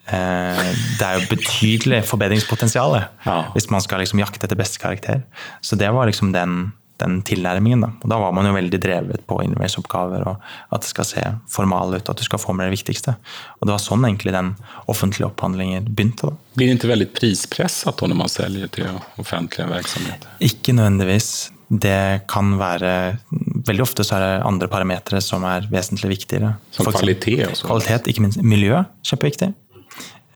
[0.07, 3.37] eh, det er jo betydelig forbedringspotensial Ja.
[3.55, 5.25] hvis man skal liksom jakte etter beste karakter.
[5.61, 6.71] Så det var liksom den,
[7.03, 7.83] den tilnærmingen.
[7.85, 7.91] Da.
[8.01, 11.97] Og da var man jo veldig drevet på innveisoppgaver og at det skal se formal
[11.97, 13.15] ut, at du skal få med det viktigste.
[13.59, 14.53] Og det var sånn egentlig den
[14.91, 16.31] offentlige opphandlingen begynte.
[16.31, 16.53] da.
[16.57, 18.89] Blir det ikke veldig prispresset når man selger til
[19.21, 20.37] offentlige virksomheter?
[20.49, 21.33] Ikke nødvendigvis.
[21.73, 23.17] Det kan være
[23.65, 26.53] veldig ofte så er det andre parametere som er vesentlig viktigere.
[26.75, 27.65] Som kvalitet Også.
[27.65, 29.53] Kvalitet, ikke minst miljø, kjempeviktig.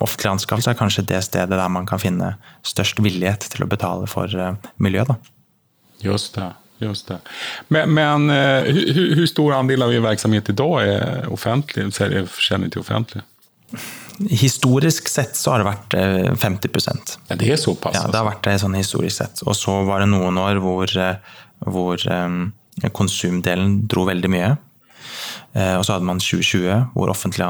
[0.02, 4.10] Offentlig anskaffelse er kanskje det stedet der man kan finne størst villighet til å betale
[4.10, 4.30] for
[4.82, 5.10] miljøet.
[5.10, 5.37] Da.
[6.04, 6.52] Just det.
[6.80, 7.18] Just det.
[7.74, 12.70] Men, men eh, hur, hur stor andel av er verksamhet idag är offentlig, säljer försäljning
[12.70, 13.22] till offentlig?
[14.30, 17.98] Historisk sett så har det vært eh, 50% Ja, det er såpass?
[17.98, 19.42] Ja, det har vært det sånn historisk sett.
[19.46, 21.18] Og så var det noen år hvor, eh,
[21.66, 24.54] hvor eh, konsumdelen dro veldig mye.
[25.58, 27.50] Eh, Og så hadde man 2020, hvor offentlige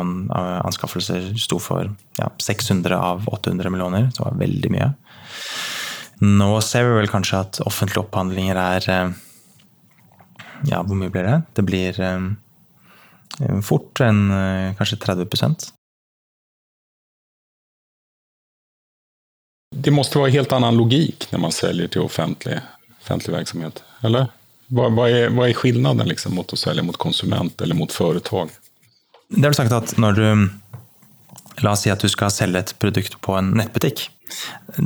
[0.63, 4.10] anskaffelser sto for ja, 600 av 800 millioner.
[4.15, 4.89] Så Det var veldig mye.
[6.19, 9.15] Nå ser vi vel kanskje at offentlige opphandlinger er eh,
[10.65, 11.41] Ja, hvor mye blir det?
[11.53, 15.27] Det blir eh, fort en eh, kanskje 30
[19.77, 22.62] Det måste vara helt annen logik når man säljer til offentlig,
[23.01, 24.34] offentlig verksamhet, eller?
[24.67, 28.49] Hva er är, vad är skillnaden liksom mot å selge mot konsument eller mot företag?
[29.30, 30.49] Det har du sagt at når du
[31.63, 34.03] La oss si at du skal selge et produkt på en nettbutikk.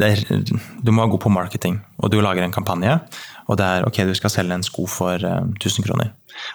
[0.02, 3.00] Er, du må være god på marketing, og du lager en kampanje.
[3.50, 6.12] Og det er ok, du skal selge en sko for eh, 1000 kroner.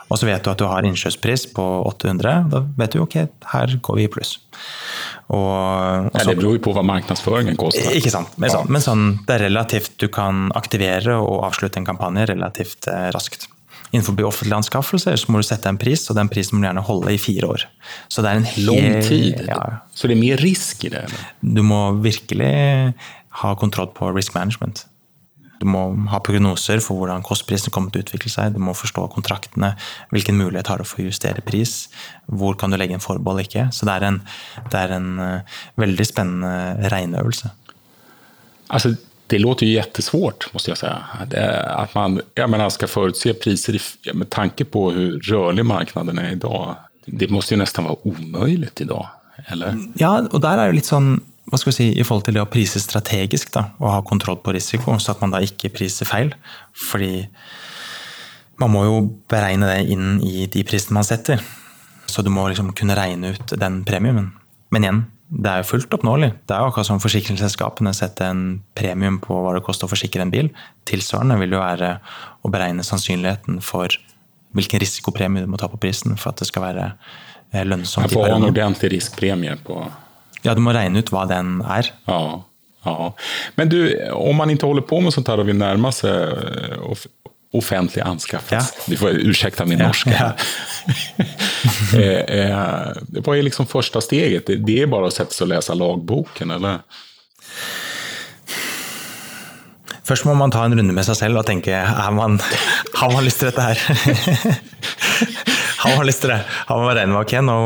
[0.09, 2.37] Og så vet du at du har innkjøpspris på 800.
[2.53, 3.19] Da vet du ok,
[3.53, 4.37] her går vi i pluss.
[5.27, 7.91] Og, og Ja, det beror jo på hva markedsføringen koster.
[7.99, 8.33] ikke sant.
[8.41, 12.89] Men, sånn, men sånn, det er relativt Du kan aktivere og avslutte en kampanje relativt
[12.93, 13.51] eh, raskt.
[13.93, 16.85] Innenfor offentlige anskaffelser så må du sette en pris, og den prisen må du gjerne
[16.89, 17.67] holde i fire år.
[18.13, 19.47] Så det er en hel, Lång tid.
[19.47, 19.63] Ja,
[19.95, 21.07] Så det er mye risk i det?
[21.07, 21.31] Eller?
[21.57, 22.53] du må virkelig
[23.43, 24.87] ha kontroll på risk management.
[25.61, 28.57] Du må ha prognoser for hvordan kostprisen kommer til å utvikle seg.
[28.57, 29.73] Du må forstå kontraktene,
[30.13, 31.87] hvilken mulighet har du for å justere pris,
[32.27, 33.69] hvor kan du legge en forbehold ikke.
[33.73, 34.21] Så det er en,
[34.69, 37.53] det er en eh, veldig spennende regneøvelse.
[38.67, 41.03] Alltså, det låter ju jättesvårt, måste jag säga.
[41.27, 43.81] Det, att man jag menar, ska förutse priser i,
[44.15, 46.77] med tanke på hur rörlig marknaden är idag.
[47.07, 49.09] Det måste ju nästan vara omöjligt idag,
[49.47, 49.79] eller?
[49.95, 52.43] Ja, og der er det litt sånn hva skal vi si, i forhold til det
[52.43, 56.09] å prise strategisk da, og ha kontroll på risiko, så at man da ikke priser
[56.09, 56.33] feil.
[56.75, 57.29] Fordi
[58.59, 58.97] man må jo
[59.31, 61.43] beregne det inn i de prisene man setter.
[62.11, 64.33] Så du må liksom kunne regne ut den premiumen.
[64.75, 66.29] Men igjen, det er jo fullt oppnåelig.
[66.47, 68.43] Det er jo akkurat som forsikringsselskapene setter en
[68.79, 70.53] premium på hva det koster å forsikre en bil.
[70.87, 71.97] Tilsvarende vil jo være
[72.47, 73.91] å beregne sannsynligheten for
[74.57, 76.87] hvilken risikopremie du må ta på prisen for at det skal være
[77.51, 78.07] eh, lønnsomt.
[78.07, 79.81] Att i få ha en ordentlig riskpremie på...
[80.47, 81.91] Ja, du må regne ut hva den er.
[82.07, 82.21] Ja,
[82.87, 83.11] ja.
[83.59, 83.81] Men du,
[84.15, 86.79] om man ikke holder på med sånt her og vil nærme sig eh,
[87.59, 88.75] offentlig anskaffelse.
[88.77, 88.85] Ja.
[88.87, 90.11] Du får ursäkta min Ja, norska.
[90.11, 90.33] Ja.
[91.99, 94.47] eh, eh, vad är liksom första steget?
[94.47, 96.79] Det, det är bara att sätta sig och läsa lagboken, eller?
[100.07, 102.39] Først må man ta en runde med seg selv og tenke er man,
[103.01, 103.81] har man lyst til dette her?
[105.83, 106.39] har man lyst til det?
[106.69, 107.57] Har man regnet med ok, nå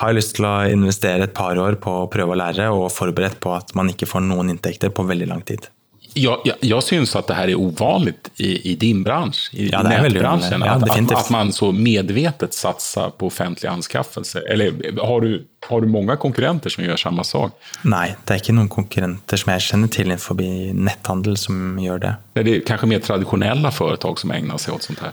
[0.00, 2.88] har jeg lyst til å investere et par år på å prøve å lære og
[2.90, 5.70] forberedt på at man ikke får noen inntekter på veldig lang tid.
[6.16, 9.82] Jag, jag, jag syns att det här är ovanligt i, i din bransch, i Ja,
[9.82, 10.60] nätbranschen.
[10.60, 14.40] Ja, att, att, man så medvetet satsar på offentlig anskaffelse.
[14.50, 17.52] Eller har du, har du många konkurrenter som gör samma sak?
[17.82, 22.14] Nei, det er ikke noen konkurrenter som jeg kjenner til innenfor netthandel som gjør det.
[22.44, 25.12] Det kanske mer traditionella företag som ägnar sig åt sånt här?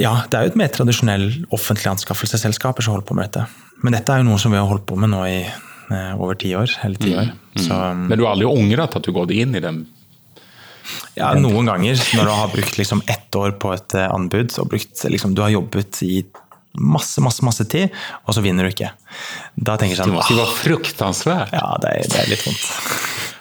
[0.00, 3.46] Ja, det er jo et mer tradisjonell offentlig anskaffelsesselskaper som holder på med dette.
[3.84, 6.38] Men dette er jo noe som vi har holdt på med nå i eh, over
[6.40, 6.72] ti år.
[6.82, 7.32] Eller ti år.
[7.60, 9.86] Så Men du har aldrig ångrat att du gått in i den?
[11.18, 14.70] Ja, noen ganger når du har brukt liksom ett år på et eh, anbud, og
[14.72, 16.22] brukt, liksom, du har jobbet i
[16.72, 17.90] masse, masse, masse tid,
[18.24, 18.92] og så vinner du ikke.
[19.54, 21.54] Da tenker jeg Det sånn Det var fruktansvært!
[21.56, 22.68] Ja, det er, det er litt vondt.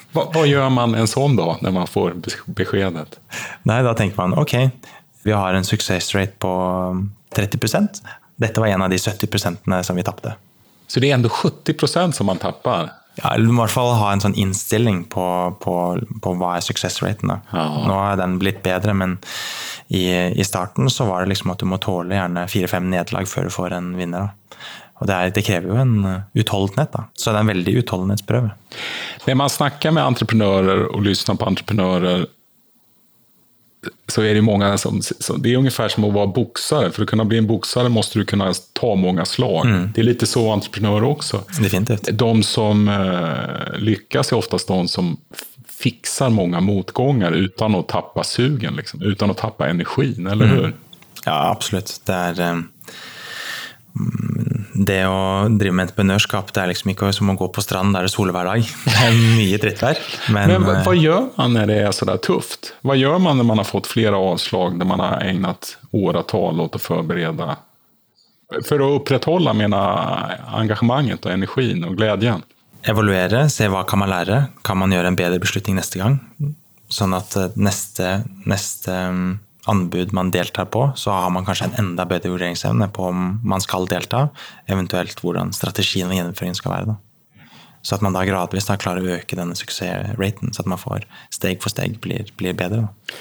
[0.10, 2.18] Hva, hva, gjør man en sånn da, når man får
[2.58, 3.20] beskjedet?
[3.70, 4.56] Nei, da tenker man ok,
[5.28, 6.52] vi har en success rate på
[7.36, 8.00] 30%
[8.40, 10.32] Dette var en av de 70% som vi tapte.
[10.88, 12.94] Så det er enda 70 procent som man tappar?
[13.18, 15.26] Ja, eller du må i hvert fall ha en sånn innstilling på,
[15.64, 15.76] på,
[16.24, 17.34] på hva er success-raten.
[17.34, 17.40] da.
[17.52, 17.66] Ja.
[17.90, 19.18] Nå har den blitt bedre, men
[19.88, 23.50] i, i starten så var det liksom at du må tåle gjerne fire-fem nederlag før
[23.50, 24.30] du får en vinner.
[24.30, 24.60] da.
[25.00, 26.92] Og det, er, det krever jo en uh, utholdenhet.
[26.96, 27.06] da.
[27.16, 28.52] Så det er en veldig utholdenhetsprøve.
[29.26, 32.26] Når man snakker med entreprenører og lytter på entreprenörer
[34.08, 35.02] så är det många som.
[35.38, 36.92] Det är ungefär som att vara boxare.
[36.92, 39.90] För att kunna bli en boxare måste du kunna ta många slag.
[39.96, 41.44] Det är lite så entreprenörer också.
[41.62, 42.10] Definitivt.
[42.14, 45.18] De som eh, lyckas är oftast de som
[45.68, 50.74] fixar många motgångar utan att tappa sugen, liksom, utan att tappa energin, eller hur?
[51.26, 52.02] Ja, absolut.
[52.06, 52.70] Det eh, mm,
[54.80, 58.08] det å drive med entreprenørskap det er liksom ikke som å gå på strand der
[58.08, 58.68] det soler hver dag.
[58.90, 60.04] Det er mye drittvær.
[60.32, 62.74] Men, Men hva, eh, vad man når det er så tufft?
[62.88, 66.78] Hva gjør man når man har fått flere avslag, når man har egnet åretall åt
[66.80, 67.58] å forberede
[68.66, 72.46] For å opprettholde menar, engasjementet og energin og gleden?
[72.88, 74.40] evaluere, se hva kan man lære.
[74.66, 76.20] Kan man gjøre en bedre beslutning neste gang?
[76.90, 79.30] Sånn at eh, neste, neste mm,
[79.68, 83.62] anbud man deltar på, så har man kanskje en enda bedre vurderingsevne på om man
[83.62, 84.30] skal delta,
[84.72, 86.94] eventuelt hvordan strategien og gjennomføringen skal være.
[86.94, 87.50] Da.
[87.82, 91.06] Så at man da gradvis da klarer å øke denne suksessraten, så at man får
[91.34, 92.88] steg for steg blir, blir bedre.
[92.88, 93.20] Da.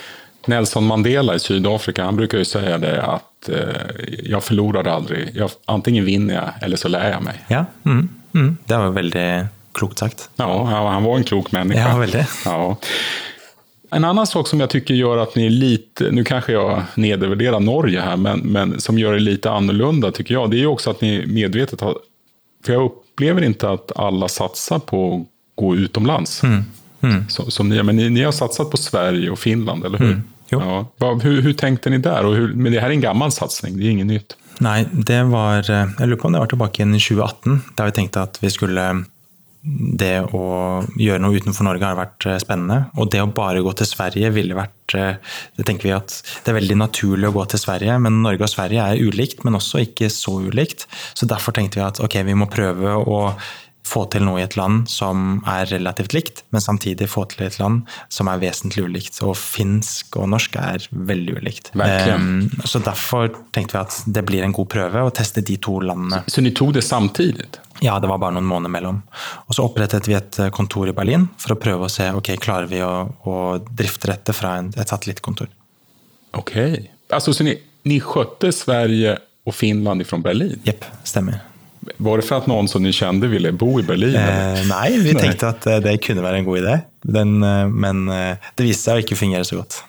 [0.49, 3.91] Nelson Mandela i Sydafrika, han bruker jo si det at eh,
[4.25, 5.35] 'jeg taper aldri'.
[5.35, 7.41] Jeg, antingen vinner jeg, eller så lærer jeg meg.
[7.51, 8.51] Ja, mm, mm.
[8.67, 9.29] Det var veldig
[9.77, 10.29] klokt sagt.
[10.39, 11.83] Ja, han var en klok menneske.
[11.83, 12.25] Ja, veldig.
[12.45, 12.77] Ja.
[13.91, 17.61] En annan sak som jag tycker gör att ni är lite, nu kanske jag nedvärderar
[17.61, 20.91] Norge här, men, men som gör det lite annorlunda tycker jag, det är ju också
[20.91, 21.97] att ni medvetet har,
[22.65, 26.43] för jag upplever inte att alla satsar på att gå utomlands.
[27.29, 30.07] Så, som ni, men ni, ni har satsat på Sverige och Finland, eller hur?
[30.07, 30.23] Mm.
[30.49, 30.87] Ja.
[31.23, 32.25] Hur, hur tänkte ni där?
[32.25, 34.37] Och hur, men det här är en gammal satsning, det är inget nytt.
[34.59, 35.65] Nei, det var jag
[36.01, 38.51] Jeg lurer på om det var tilbake igjen i 2018, der vi tenkte at vi
[38.51, 39.05] skulle
[39.69, 40.45] Det å
[40.97, 42.79] gjøre noe utenfor Norge har vært eh, spennende.
[42.97, 46.53] Og det å bare gå til Sverige ville vært eh, Det tenker vi at det
[46.53, 49.83] er veldig naturlig å gå til Sverige, men Norge og Sverige er ulikt, men også
[49.85, 50.87] ikke så ulikt.
[51.19, 53.23] Så derfor tenkte vi at ok, vi må prøve å
[53.89, 57.59] få til noe i et land som er relativt likt, men samtidig få til et
[57.61, 59.21] land som er vesentlig ulikt.
[59.25, 61.73] Og finsk og norsk er veldig ulikt.
[61.85, 65.79] Ehm, så derfor tenkte vi at det blir en god prøve å teste de to
[65.85, 66.23] landene.
[66.29, 67.49] Så ni tog det samtidig?
[67.81, 69.03] Ja, det var bare noen måneder mellom.
[69.47, 72.35] Og så opprettet vi et eh, kontor i Berlin for å prøve å se ok,
[72.43, 75.51] klarer vi å, å drifte dette fra en, et satellittkontor.
[76.39, 76.57] Ok.
[77.15, 77.57] Altså, så ni,
[78.03, 79.17] skjøtte Sverige
[79.49, 80.59] og Finland ifrån Berlin?
[80.67, 81.41] Jepp, stemmer.
[81.97, 84.17] Var det för att någon som ni kände ville bo i Berlin?
[84.17, 88.09] Eh, nei, vi tenkte at eh, det kunne være en god idé, Den, eh, men
[88.09, 89.81] eh, det viste seg å ikke fungere så godt.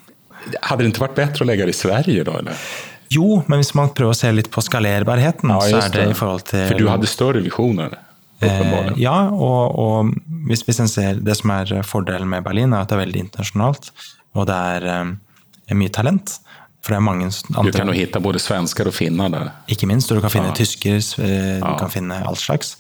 [0.61, 2.67] Hade det ikke vært bedre å legge det i Sverige da, Eller?
[3.09, 6.45] Jo, men hvis man prøver å se litt på skalerbarheten, så er det i forhold
[6.51, 7.97] til For du hadde større visjoner?
[8.39, 10.11] Eh, ja, og, og
[10.47, 13.89] hvis, vi ser det som er fordelen med Berlin, er at det er veldig internasjonalt.
[14.37, 16.37] Og det er eh, mye talent.
[16.81, 19.51] For det er mange Du kan jo hitta både svensker og finner der?
[19.67, 20.11] Ikke minst.
[20.11, 20.55] Og du kan finne Ja.
[20.55, 21.77] tysker, eh, du Ja.
[21.77, 22.77] kan finne all slags.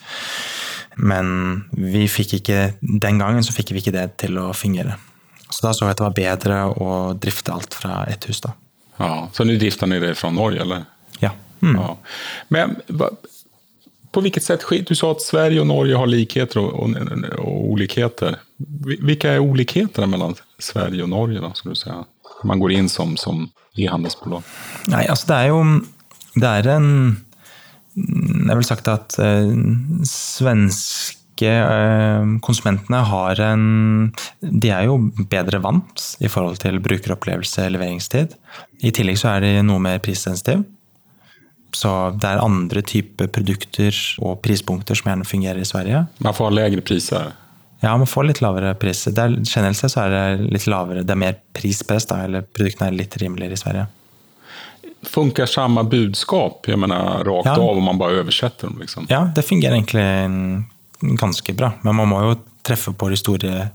[0.97, 4.95] Men vi fikk ikke, den gangen så fikk vi ikke det til å fungere.
[5.49, 8.53] Så da så jeg at det var bedre å drifte alt fra ett hus, da.
[8.99, 10.85] Ja, så nu drifter det fra Norge, eller?
[11.21, 11.31] Ja.
[11.61, 11.75] Mm.
[11.75, 11.95] Ja.
[12.49, 12.81] Men
[14.11, 16.95] på hvilket sett Du sa at Sverige og Norge har likheter og, og,
[17.39, 18.39] og olikheter.
[18.59, 21.91] Hvilke Vilka ulikhetene mellom mellan Sverige og Norge da, skulle du si?
[22.43, 23.49] Man går inn som, som
[23.83, 24.45] e-handelsbolag.
[24.93, 25.63] Nei, altså det er jo
[26.39, 26.89] Det er en
[27.95, 29.49] Jeg vil sagt at eh,
[30.07, 33.65] svenske eh, konsumentene har en
[34.41, 34.99] De er jo
[35.31, 38.35] bedre vant i forhold til brukeropplevelse og leveringstid.
[38.83, 40.63] I tillegg så er de noe mer prissensitive.
[41.75, 43.93] Så det er andre typer produkter
[44.25, 46.05] og prispunkter som gjerne fungerer i Sverige.
[46.17, 47.33] Man får lavere lägre priser.
[47.81, 49.05] Ja, man får litt lavere pris.
[49.07, 52.43] Det er, generelt sett så er det litt lavere, det er mer prispress, da, eller
[52.43, 53.85] produktene er litt rimeligere i Sverige.
[55.07, 57.53] Funker samme budskap, jeg mener, rakt Ja.
[57.55, 58.79] av om man bare oversetter dem?
[58.81, 59.07] Liksom.
[59.09, 60.65] Ja, det fungerer egentlig
[61.19, 61.71] ganske bra.
[61.83, 62.35] Men man må jo
[62.67, 63.71] treffe på de store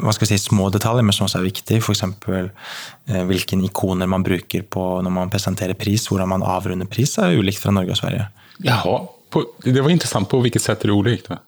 [0.00, 1.80] hva skal jeg si, små detaljer, men som også er viktig.
[1.82, 2.04] F.eks.
[2.06, 6.06] Eh, hvilke ikoner man bruker på når man presenterer pris.
[6.08, 8.28] Hvordan man avrunder pris er ulikt fra Norge og Sverige.
[8.64, 8.94] Jaha,
[9.30, 10.28] på, det var interessant.
[10.30, 11.28] På hvilket sett er det ulikt?
[11.28, 11.40] Va?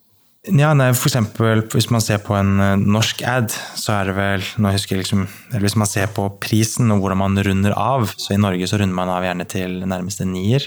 [0.50, 4.16] Ja, nei, for eksempel, Hvis man ser på en eh, norsk ad, så er det
[4.16, 7.76] vel nå husker jeg liksom, eller Hvis man ser på prisen og hvordan man runder
[7.78, 10.66] av, så i Norge så runder man av gjerne til nærmeste nier.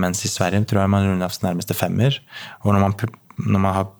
[0.00, 2.16] Mens i Sverige tror jeg man runder av til nærmeste femmer.
[2.64, 2.96] Og når man,
[3.36, 3.92] når man har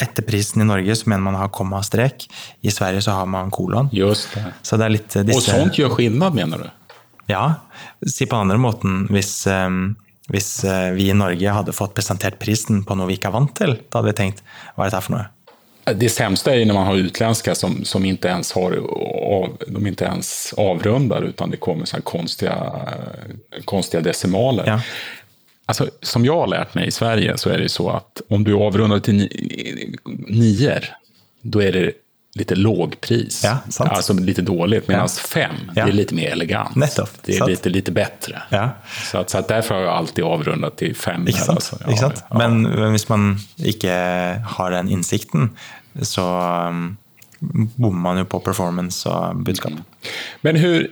[0.00, 2.24] etter prisen i Norge, så mener man har komma og strek.
[2.64, 3.92] I Sverige så har man kolon.
[3.92, 4.44] Just det.
[4.64, 5.36] Så det er litt disse...
[5.36, 6.94] Og sånt gjør skillnad mener du?
[7.28, 7.44] Ja.
[8.08, 9.68] Si på den andre måten, hvis, eh,
[10.30, 13.52] hvis eh, vi i Norge hadde fått presentert prisen på noe vi ikke er vant
[13.58, 14.42] til, da hadde vi tenkt
[14.76, 15.28] hva er dette for noe?
[15.94, 18.72] Det sämsta är när man har utländska som, som inte ens har
[19.42, 24.64] av, de inte ens avrundar utan det kommer så här konstiga, eh, konstiga decimaler.
[24.66, 24.80] Ja.
[25.66, 28.54] Alltså, som jag har lärt mig i Sverige så är det så att om du
[28.54, 30.84] avrundar till nier, nior,
[31.42, 31.92] då är det
[32.34, 33.44] lite lågpris.
[33.44, 33.90] Ja, sant.
[33.90, 34.88] Alltså lite dåligt.
[34.88, 35.08] Medan Ja.
[35.28, 35.84] fem, Ja.
[35.84, 36.76] det är lite mer elegant.
[36.76, 37.50] Nettopp, Det är sant.
[37.50, 38.42] lite, lite bättre.
[38.50, 38.70] Ja.
[39.10, 41.28] Så, att, så att därför har jag alltid avrundat till fem.
[41.28, 41.72] Ikke sant?
[41.80, 42.24] Ja, ikke sant?
[42.30, 42.38] ja.
[42.38, 43.92] Men, men hvis man ikke
[44.46, 45.50] har den innsikten,
[46.02, 46.22] så
[46.68, 46.96] um,
[47.76, 49.72] bommer man jo på performance og budskap.
[50.40, 50.90] Men hur,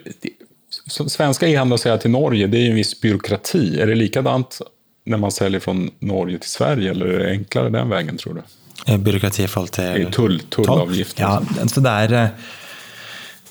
[1.09, 3.81] svenska e-handlare till Norge, det är ju en viss byråkrati.
[3.81, 4.61] Är det likadant
[5.05, 8.43] när man säljer från Norge till Sverige, eller är det enklare den vägen tror du?
[8.87, 11.23] Eh, byråkrati i forhold til Tull, tullavgifter?
[11.23, 12.55] Ja, så det er, eh,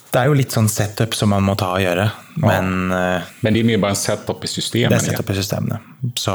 [0.08, 2.08] det er jo litt sånn setup som man må ta og gjøre.
[2.38, 3.20] Men ja.
[3.42, 4.94] Men det er mye bare en setup i systemet?
[4.94, 5.80] Det er setup i systemene.
[6.16, 6.34] Så,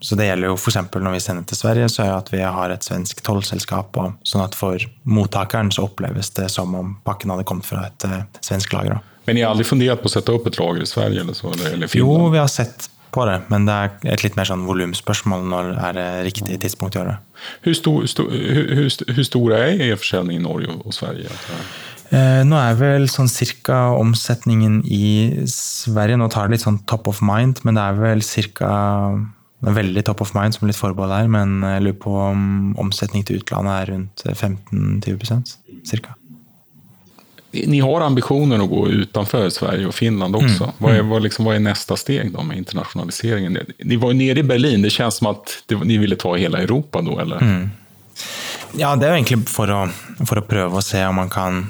[0.00, 0.78] så, det gjelder jo f.eks.
[0.90, 4.00] når vi sender til Sverige, så er det at vi har et svensk tollselskap.
[4.26, 8.08] Sånn at for mottakeren så oppleves det som om pakken hadde kommet fra et
[8.40, 8.98] svensk lager.
[9.26, 11.22] Men ni har aldri fundert på å sette opp et lager i Sverige?
[11.22, 14.48] Eller så, eller jo, vi har sett på det, men det er et litt mer
[14.48, 17.42] sånn volumspørsmål når er det riktig tidspunkt å gjøre det.
[17.64, 18.32] Hvor stor, stor,
[19.10, 21.32] hvor stor er e-forsäljning i Norge og Sverige?
[22.14, 27.08] Eh, nå er vel sånn cirka omsetningen i Sverige Nå tar det litt sånn top
[27.10, 28.68] of mind, men det er vel cirka
[29.66, 33.40] Veldig top of mind som litt forbehold her, men jeg lurer på om omsetning til
[33.40, 35.56] utlandet er rundt 15-20%
[35.88, 36.12] cirka.
[37.66, 40.68] Ni har ambitionen å gå utenfor Sverige og Finland også.
[40.68, 40.76] Mm.
[40.78, 43.58] Hva, er, vad, liksom, vad, är, neste steg då med internationaliseringen?
[43.78, 46.62] Ni var jo nere i Berlin, det kjennes som at det, ni ville ta hele
[46.62, 47.42] Europa då, eller?
[47.42, 47.70] Mm.
[48.76, 49.82] Ja, det er jo egentlig for å,
[50.26, 51.64] for å, prøve å se om man, kan,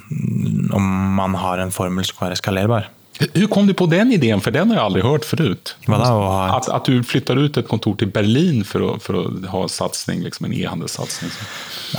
[0.75, 0.87] om
[1.19, 2.91] man har en formel som er eskalerbar.
[3.19, 4.41] Hvordan kom du på den ideen?
[4.45, 5.77] For den har jeg aldri hørt forut.
[5.87, 9.47] Att, att At, at, du flyttar ut et kontor til Berlin for å, för att
[9.51, 11.31] ha satsning, liksom en e-handelssatsning.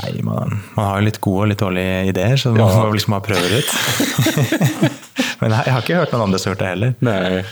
[0.02, 2.84] Nei, man, man, har jo litt gode og litt dårlige ideer, så man ja.
[2.84, 3.72] må liksom ha prøver ut.
[5.42, 6.94] Men jeg har ikke hørt noen andre som har gjort det heller.
[7.06, 7.46] Nei.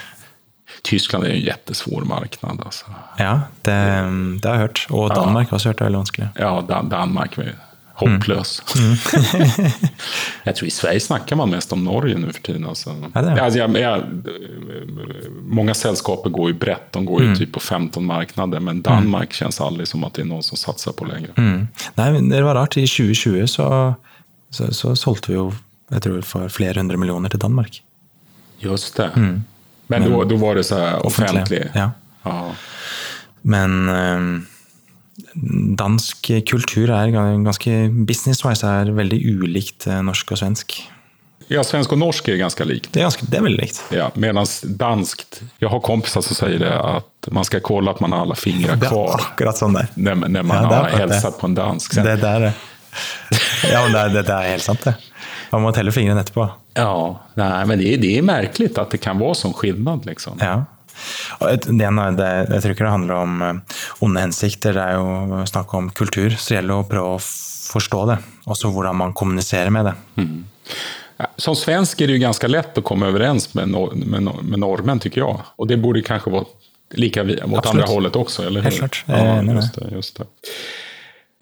[0.86, 2.62] Tyskland er en jättesvår marknad.
[2.66, 2.86] Alltså.
[3.18, 3.78] Ja, det,
[4.42, 4.86] det, har jeg hørt.
[4.90, 6.30] Og Danmark har også hørt det veldig vanskelig.
[6.38, 7.56] Ja, Dan Danmark er
[7.96, 8.58] hoppløs.
[8.76, 8.96] Mm.
[10.48, 12.66] Jeg tror I Sverige snakker man mest om Norge nå for tiden.
[12.68, 12.96] Altså.
[13.14, 14.04] Ja, det altså, jeg, jeg,
[15.48, 16.90] mange selskaper går jo bredt.
[16.94, 17.36] De går jo mm.
[17.40, 19.38] typ på 15 markeder, men Danmark mm.
[19.40, 21.32] kjennes aldri som at det er noen som satser på lenger.
[21.40, 21.68] Mm.
[21.98, 22.78] Nei, det var rart.
[22.78, 23.70] I 2020 så,
[24.52, 25.50] så, så solgte vi jo
[25.94, 27.78] jeg tror for flere hundre millioner til Danmark.
[28.60, 29.12] Just det.
[29.16, 29.44] Mm.
[29.88, 31.70] Men, Men då, då, var det så här offentlig?
[31.74, 31.92] Ja.
[32.24, 32.52] ja.
[33.42, 34.42] Men eh,
[35.80, 40.78] dansk kultur er ganske business-wise er veldig ulikt eh, norsk og svensk.
[41.48, 42.90] Ja, svensk og norsk er ganske likt.
[42.94, 43.82] Det er, ganske, det er veldig likt.
[43.94, 48.16] Ja, Mens danskt Jeg har kompiser som sier det, at man skal kolla at man
[48.16, 49.20] har alle fingre kvar.
[49.30, 49.92] Akkurat sånn der.
[49.94, 52.00] Når, når man ja, har hilst på en dansk.
[52.02, 52.50] Det, der,
[53.70, 54.96] ja, men det, det, det er helt sant, det.
[55.52, 56.48] Man må telle fingrene etterpå.
[56.76, 56.92] Ja,
[57.38, 60.08] nei, men det, det er merkelig at det kan være sånn skillnad.
[60.10, 60.42] Liksom.
[60.42, 60.64] Ja.
[61.40, 65.74] Det, det, jeg tror ikke det handler om eh, onde hensikter, det er jo snakk
[65.78, 66.36] om kultur.
[66.38, 67.24] Så det gjelder å prøve å
[67.76, 68.20] forstå det,
[68.52, 69.96] også hvordan man kommuniserer med det.
[70.22, 70.38] Mm.
[71.40, 75.20] Som svensk er det jo ganske lett å komme overens med, med, med nordmenn, syns
[75.22, 75.46] jeg.
[75.58, 79.04] Og det burde kanskje være like mot andre holdet også, eller Helt klart.
[79.10, 80.28] Ja, just det, just det.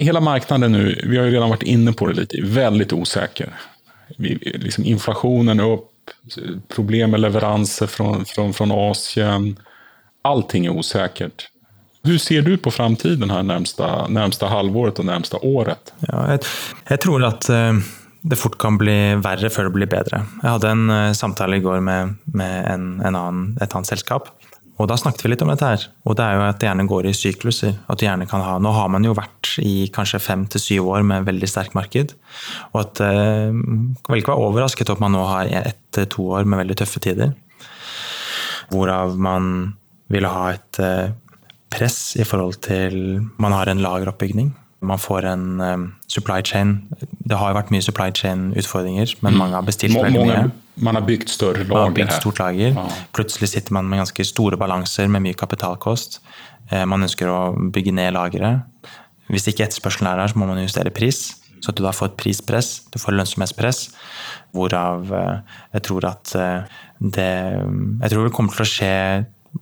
[0.04, 3.54] Hela marknaden nu, vi har ju redan varit inne på det lite, väldigt osäker
[4.18, 5.93] liksom inflationen opp,
[6.74, 9.54] problem med leveranser fra, fra, fra Asien.
[10.24, 11.50] Allting er usikkert.
[12.04, 15.94] Hvordan ser du på framtiden her nærmeste, nærmeste halvåret og nærmeste året?
[16.08, 16.42] Ja, jeg,
[16.90, 17.80] jeg, tror at uh,
[18.28, 20.26] det fort kan bli verre før det blir bedre.
[20.42, 24.34] Jeg hadde en uh, samtale i går med, med en, en annen, et annet selskap
[24.82, 25.84] og da snakket vi litt om dette her.
[26.10, 27.76] Og det er jo at det gjerne går i sykluser.
[27.92, 30.90] At du gjerne kan ha Nå har man jo vært i kanskje fem til syv
[30.96, 32.16] år med veldig sterk marked.
[32.74, 36.26] Og at eh, Vel ikke være overrasket over at man nå har ett til to
[36.40, 37.36] år med veldig tøffe tider.
[38.74, 39.76] Hvorav man
[40.14, 41.14] vil ha et eh,
[41.74, 44.56] press i forhold til Man har en lageroppbygning.
[44.84, 46.76] Man får en um, supply chain.
[47.24, 50.44] Det har jo vært mye supply chain-utfordringer, men mange har bestilt veldig mye
[50.76, 51.74] man har bygd større lager.
[51.74, 52.74] Man har bygd stort lager.
[52.74, 52.86] Ja.
[53.14, 56.20] Plutselig sitter man med ganske store balanser med mye kapitalkost.
[56.72, 58.64] Eh, man ønsker å bygge ned lageret.
[59.30, 61.36] Hvis ikke etterspørselen er der, så må man justere pris.
[61.62, 63.86] Så at du da får et prispress, du får lønnsomhetspress.
[64.56, 68.94] Hvorav eh, jeg tror at eh, det Jeg tror det kommer til å skje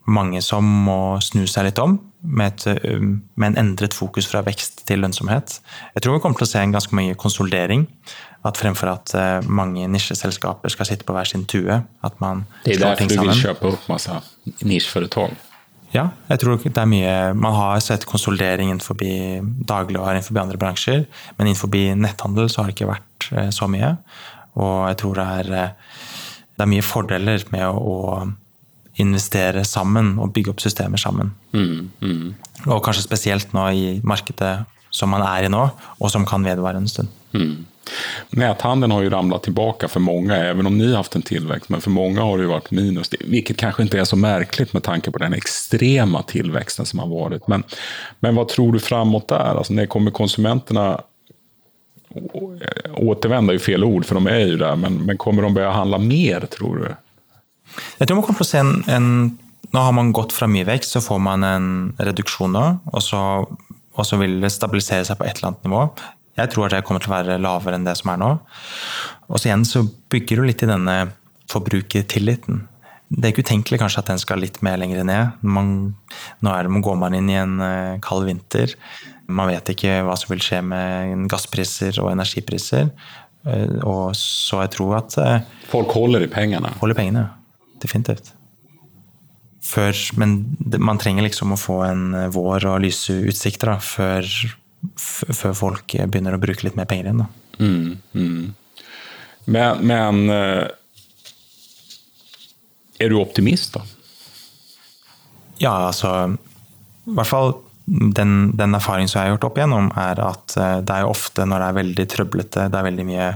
[0.07, 1.99] mange som må snu seg litt om.
[2.21, 2.91] Med, et,
[3.33, 5.55] med en endret fokus fra vekst til lønnsomhet.
[5.95, 7.87] Jeg tror vi kommer til å se en ganske mye konsolidering.
[8.45, 12.75] At fremfor at eh, mange nisjeselskaper skal sitte på hver sin tue, at man Det
[12.75, 14.17] er derfor du vil kjøpe opp masse
[14.65, 15.35] nisjeforetak?
[15.91, 21.05] Ja, jeg tror det er mye Man har sett konsolidering innenfor dagligvarer innenfor andre bransjer,
[21.37, 23.95] men innenfor netthandel så har det ikke vært eh, så mye.
[24.57, 26.05] Og jeg tror det er, eh,
[26.57, 27.97] det er mye fordeler med å
[28.99, 31.33] investere sammen og bygge opp systemer sammen.
[31.53, 32.33] Mm, mm.
[32.67, 34.61] Og kanskje spesielt nå i markedet
[34.91, 35.69] som man er i nå,
[35.99, 37.07] og som kan vedvare en stund.
[37.33, 37.65] Mm.
[38.29, 41.69] Näthandeln har ju ramlat tillbaka för många, även om ni har haft en tillväxt.
[41.69, 45.11] Men för många har det varit minus, vilket kanske inte är så märkligt med tanke
[45.11, 47.47] på den extrema tillväxten som har varit.
[47.47, 47.63] Men,
[48.19, 49.57] men vad tror du framåt där?
[49.57, 51.01] Alltså, när kommer konsumenterna
[52.93, 55.97] återvända är fel ord, för de är ju där, men, men kommer de börja handla
[55.97, 56.95] mer, tror du?
[57.99, 59.09] Jeg tror man kommer til å se en, en
[59.71, 61.67] nå har man gått fra mye vekst, så får man en
[62.01, 65.85] reduksjon nå, og så, og så vil det stabilisere seg på et eller annet nivå.
[66.39, 68.33] Jeg tror at det kommer til å være lavere enn det som er nå.
[69.29, 70.97] Og så igjen så bygger du litt i denne
[71.51, 72.65] forbrukertilliten.
[73.11, 75.39] Det er ikke utenkelig kanskje at den skal litt mer lenger ned.
[75.43, 75.73] Man,
[76.39, 78.75] nå det, går man inn i en eh, kald vinter.
[79.27, 82.87] Man vet ikke hva som vil skje med gasspriser og energipriser.
[83.43, 86.71] Eh, og så jeg tror at eh, Folk holder i pengene?
[86.79, 87.27] Holder pengene,
[87.83, 88.33] definitivt.
[89.61, 90.39] Før, men
[90.81, 94.27] man trenger liksom å få en vår og lyse utsikter da, før,
[94.97, 97.25] før, folk begynner å bruke litt mer penger igjen.
[97.61, 98.45] Mm, mm.
[99.53, 100.17] Men, men
[103.01, 103.85] er du optimist, da?
[105.61, 107.53] Ja, altså I hvert fall
[107.85, 111.45] den, den erfaringen som jeg har gjort opp igjennom, er at eh, det er ofte
[111.47, 113.29] når det er veldig trøblete, det er veldig mye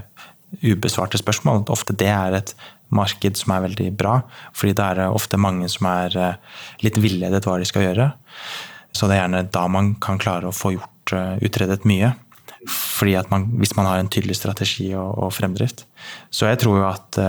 [0.63, 2.53] ubesvarte spørsmål, ofte det er et
[2.93, 4.19] marked som er veldig bra.
[4.53, 6.35] fordi det er ofte mange som er eh,
[6.83, 8.11] litt villedet hva de skal gjøre.
[8.95, 12.13] Så det er gjerne da man kan klare å få gjort eh, utredet mye.
[12.65, 15.85] Fordi at man, Hvis man har en tydelig strategi og, og fremdrift.
[16.33, 17.19] Så jeg tror jo at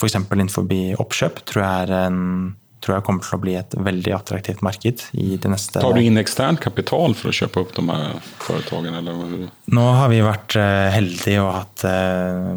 [0.00, 0.16] f.eks.
[0.16, 0.64] innenfor
[1.02, 5.04] oppkjøp tror jeg, er en, tror jeg kommer til å bli et veldig attraktivt marked
[5.18, 9.00] i det neste Tar du inn ekstern kapital for å kjøpe opp de her foretakene?
[9.00, 9.48] Eller?
[9.74, 12.52] Nå har vi vært uh, heldige og hatt uh,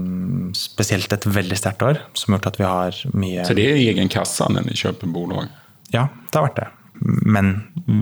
[0.57, 3.81] spesielt et veldig sterkt år, som har gjort at vi har mye Så det er
[3.81, 5.49] egen kasse når dere kjøper bolag?
[5.91, 6.69] Ja, det har vært det.
[7.01, 7.53] Men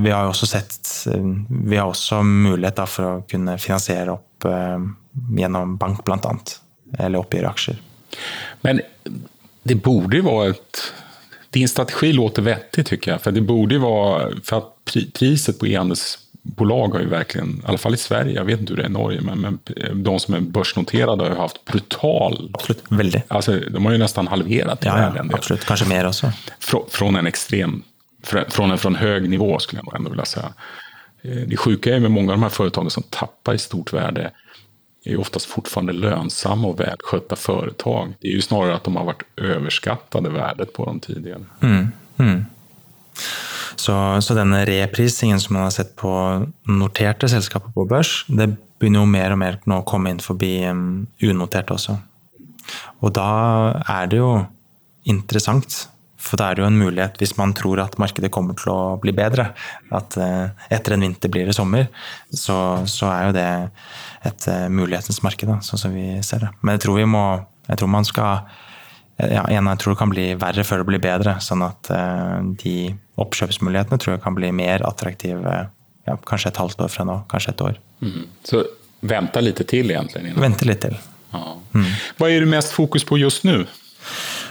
[0.03, 4.81] vi har også sett Vi har også mulighet for å kunne finansiere opp eh,
[5.39, 6.33] gjennom bank, bl.a.
[6.99, 7.79] Eller oppgjøre aksjer.
[8.65, 8.81] Men
[9.63, 10.81] det borde jo være et
[11.51, 13.21] Din strategi låter vettig, tycker jeg.
[13.21, 17.81] For det borde jo være For at priset på e-handelsbolag har jo virkelig, i alle
[17.81, 20.37] fall i Sverige, jeg vet ikke hur det er i Norge, men, men de som
[20.37, 23.23] er börsnoterade har jo hatt brutal Absolut, veldig.
[23.27, 26.31] Alltså, de har jo nesten halvert ja, ja, absolut, Kanskje mer også.
[26.59, 27.81] Frå, från en extrem,
[28.23, 30.53] från en, från hög nivå skulle jag ändå vilja säga.
[31.21, 34.31] Eh, det sjuka är med många av de här företagen som tappar i stort värde
[35.05, 38.13] är oftast fortfarande lönsamma och välskötta företag.
[38.21, 41.45] Det är ju snarare att de har varit överskattade värdet på dem tidigare.
[41.61, 41.87] Mm,
[42.17, 42.45] mm.
[43.75, 48.99] Så, så denne reprisingen som man har sett på noterte selskaper på børs, det begynner
[48.99, 51.95] jo mer og mer nå å komme inn forbi um, unoterte også.
[52.99, 53.29] Og da
[53.87, 54.33] er det jo
[55.07, 55.85] interessant
[56.19, 58.97] for da er det jo en mulighet, hvis man tror at markedet kommer til å
[59.01, 59.49] bli bedre,
[59.95, 61.87] at eh, etter en vinter blir det sommer,
[62.29, 62.57] så,
[62.89, 63.51] så er jo det
[64.27, 66.51] et eh, mulighetens marked, sånn som vi ser det.
[66.61, 67.23] Men jeg tror vi må
[67.69, 68.47] Jeg tror man skal
[69.19, 71.35] ja, jeg tror det kan bli verre før det blir bedre.
[71.43, 75.53] Sånn at uh, de oppkjøpsmulighetene tror jeg kan bli mer attraktive
[76.07, 77.77] ja, kanskje et halvt år fra nå, kanskje et år.
[78.01, 78.23] Mm.
[78.47, 78.63] Så
[79.11, 80.33] vente litt til, egentlig?
[80.39, 80.97] Vente litt til.
[81.33, 81.43] Ja.
[81.75, 81.91] Mm.
[82.17, 83.59] Hva er det mest fokus på just nå?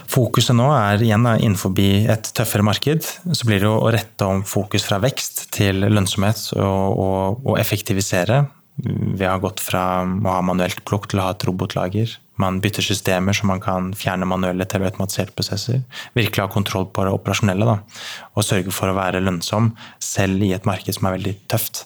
[0.08, 3.04] Fokuset nå er igjen innenfor et tøffere marked.
[3.04, 8.46] Så blir det å rette om fokus fra vekst til lønnsomhet og, og, og effektivisere.
[8.78, 12.14] Vi har gått fra å ha manuelt plukk til å ha et robotlager.
[12.38, 15.82] Man bytter systemer så man kan fjerne manuelle til automatiserte prosesser.
[16.16, 17.66] Virkelig ha kontroll på det operasjonelle.
[17.66, 17.80] Da.
[18.38, 21.84] Og sørge for å være lønnsom selv i et marked som er veldig tøft.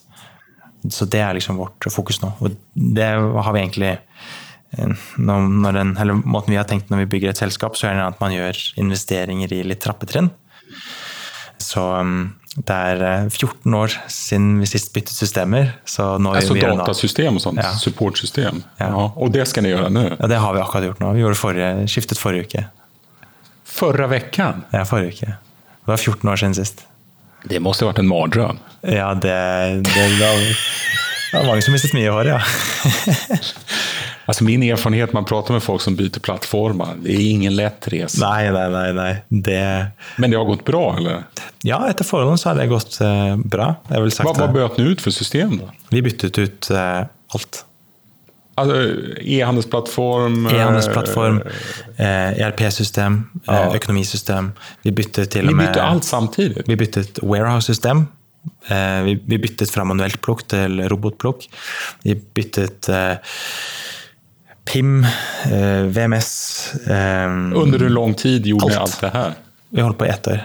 [0.91, 2.29] Så det er liksom vårt fokus nå.
[2.43, 3.95] Og det har vi egentlig
[4.73, 8.07] når den, eller måten vi har tenkt når vi bygger et selskap, så er det
[8.07, 10.31] at man gjør investeringer i litt trappetrinn.
[11.61, 15.71] Så um, det er 14 eh, år siden vi sist byttet systemer.
[15.89, 17.61] Så nå altså datasystem og sånt?
[17.61, 17.73] Ja.
[17.81, 18.61] Supportsystem?
[18.77, 18.89] Ja.
[18.89, 19.07] ja.
[19.17, 20.05] Og det skal dere gjøre nå?
[20.13, 21.13] Ja, det har vi akkurat gjort nå.
[21.17, 22.65] Vi forrige, skiftet forrige uke.
[23.73, 24.49] Forrige uke?
[24.75, 25.37] Ja, forrige uke.
[25.83, 26.85] Det var 14 år siden sist.
[27.49, 28.59] Det måtte ha vært en mardrøm?
[28.87, 29.33] Ja, det,
[29.83, 32.39] det, det, var, det var mange som mistet mye hår, ja.
[34.25, 38.29] Alltså min erfarenhet, man pratar med folk som byter plattformar, det är ingen lätt resa.
[38.29, 38.93] Nej, nej, nej.
[38.93, 39.23] nej.
[39.27, 39.87] Det...
[40.17, 41.23] Men det har gått bra, eller?
[41.61, 43.73] Ja, etter forholdene så har det gått eh, bra.
[43.89, 45.71] Hva, hva bøt ni ut for system, da?
[45.89, 47.03] Vi byttet ut eh,
[47.35, 47.63] alt.
[48.55, 48.75] Altså,
[49.21, 51.41] E-handelsplattform E-handelsplattform,
[51.97, 53.53] eh, ERP-system, ja.
[53.53, 54.51] Eh, økonomisystem.
[54.83, 56.67] Vi byttet til og med Vi byttet alt samtidig?
[56.67, 58.07] Vi byttet warehouse-system.
[58.67, 61.47] Eh, vi, vi, byttet fra manuelt plukk til robotplukk.
[62.03, 63.15] Vi byttet eh,
[64.65, 65.05] PIM,
[65.51, 66.31] eh, VMS
[66.87, 68.79] eh, Under hvor lang tid gjorde alt.
[68.81, 69.33] alt det her?
[69.69, 70.43] Vi holdt på i ett år.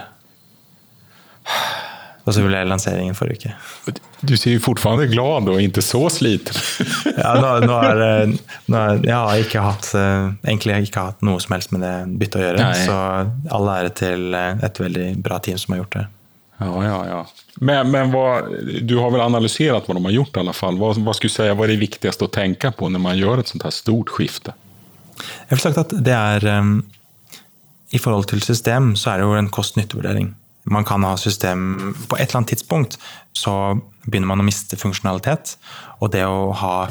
[2.28, 3.54] Og så ble lanseringen forrige
[3.86, 3.94] uke.
[4.20, 6.58] Du ser jo fortsatt glad og ikke så sliten.
[7.22, 8.02] ja, nå, nå er,
[8.68, 11.94] nå er, jeg har ikke hatt, eh, egentlig ikke hatt noe som helst med det
[12.20, 12.66] byttet å gjøre.
[12.66, 12.84] Nei.
[12.84, 16.06] Så all ære til et veldig bra team som har gjort det.
[16.58, 17.22] Ja, ja, ja.
[17.60, 18.52] Men, men vad,
[18.86, 20.78] du har vel analysert hva de har gjort i alle fall.
[20.78, 23.50] Hva, hva skulle du säga, er det viktigste å tenke på når man gjør et
[23.50, 24.54] sånt her stort skifte?
[25.18, 26.76] Jeg vil sagt at det er um,
[27.90, 30.34] I forhold til system så er det jo en kost-nytte-vurdering.
[30.70, 32.98] man kan ha system På et eller annet tidspunkt
[33.32, 35.56] så begynner man å miste funksjonalitet.
[36.00, 36.88] Og det å ha,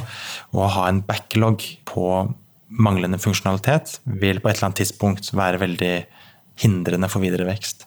[0.51, 2.07] å ha en backlog på
[2.67, 5.93] manglende funksjonalitet vil på et eller annet tidspunkt være veldig
[6.61, 7.85] hindrende for videre vekst.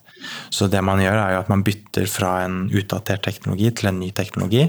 [0.51, 4.01] Så det man gjør, er jo at man bytter fra en utdatert teknologi til en
[4.03, 4.67] ny teknologi,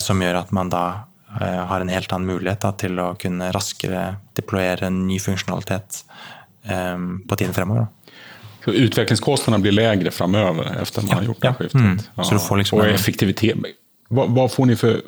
[0.00, 0.84] som gjør at man da
[1.40, 4.08] eh, har en helt annen mulighet da, til å kunne raskere
[4.38, 6.02] deployere ny funksjonalitet
[6.70, 7.88] um, på tiden fremover.
[7.88, 8.14] Da.
[8.64, 11.80] Så utvecklingskostnaderna blir lägre framöver efter man ja, har gjort det skiftet?
[11.80, 11.98] Mm.
[12.14, 12.56] Ja.
[12.56, 13.56] liksom och effektivitet.
[14.08, 15.02] Vad, vad, får ni för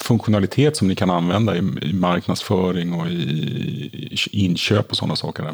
[0.00, 1.62] funktionalitet som ni kan använda i,
[1.92, 5.50] marknadsføring og i innkjøp og sånne saker?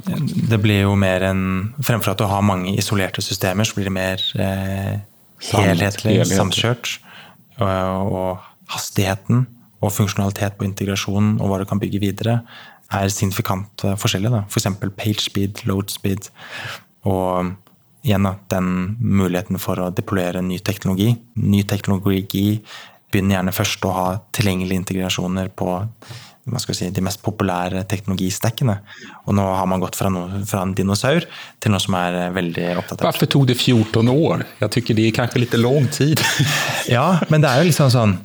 [0.50, 1.44] Det blir jo mer en
[1.84, 4.98] Fremfor at du har mange isolerte systemer, så blir det mer eh,
[5.52, 6.98] helhetlig, samkjørt.
[7.60, 9.46] Og, og hastigheten
[9.80, 12.40] og funksjonalitet på integrasjonen og hva du kan bygge videre,
[12.90, 14.32] er signifikant forskjellig.
[14.32, 14.44] Da.
[14.50, 16.30] For page speed, load speed.
[17.06, 17.52] Og
[18.04, 21.12] igjen den muligheten for å deployere ny teknologi.
[21.36, 22.60] Ny teknologi
[23.10, 25.70] begynner gjerne først å ha tilgjengelige integrasjoner på
[26.58, 28.76] si, de mest populære teknologistekkene.
[29.26, 31.26] Og nå har man gått fra, noe, fra, en dinosaur
[31.60, 33.06] til noe som er eh, veldig oppdatert.
[33.06, 34.46] Hvorfor tok det 14 år?
[34.62, 36.22] Jeg syns det er kanskje litt lang tid.
[36.96, 38.16] ja, men det er jo liksom sånn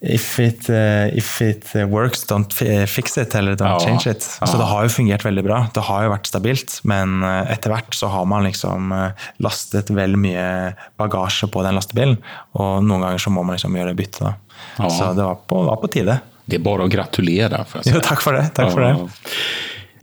[0.00, 2.52] If it, uh, if it, works, don't
[2.86, 4.22] fix it, eller don't ja, change it.
[4.22, 5.62] Så det har jo fungert veldig bra.
[5.74, 9.90] Det har jo vært stabilt, men uh, etter hvert så har man liksom uh, lastet
[9.96, 12.18] vel mye bagasje på den lastebilen.
[12.60, 14.44] Og noen ganger så må man liksom gjøre det byttet.
[14.76, 14.90] Ja.
[14.92, 16.20] Så det var på, var på, tide.
[16.44, 17.64] Det er bare å gratulere.
[17.70, 18.50] For jo, takk for det.
[18.54, 18.94] Takk for det.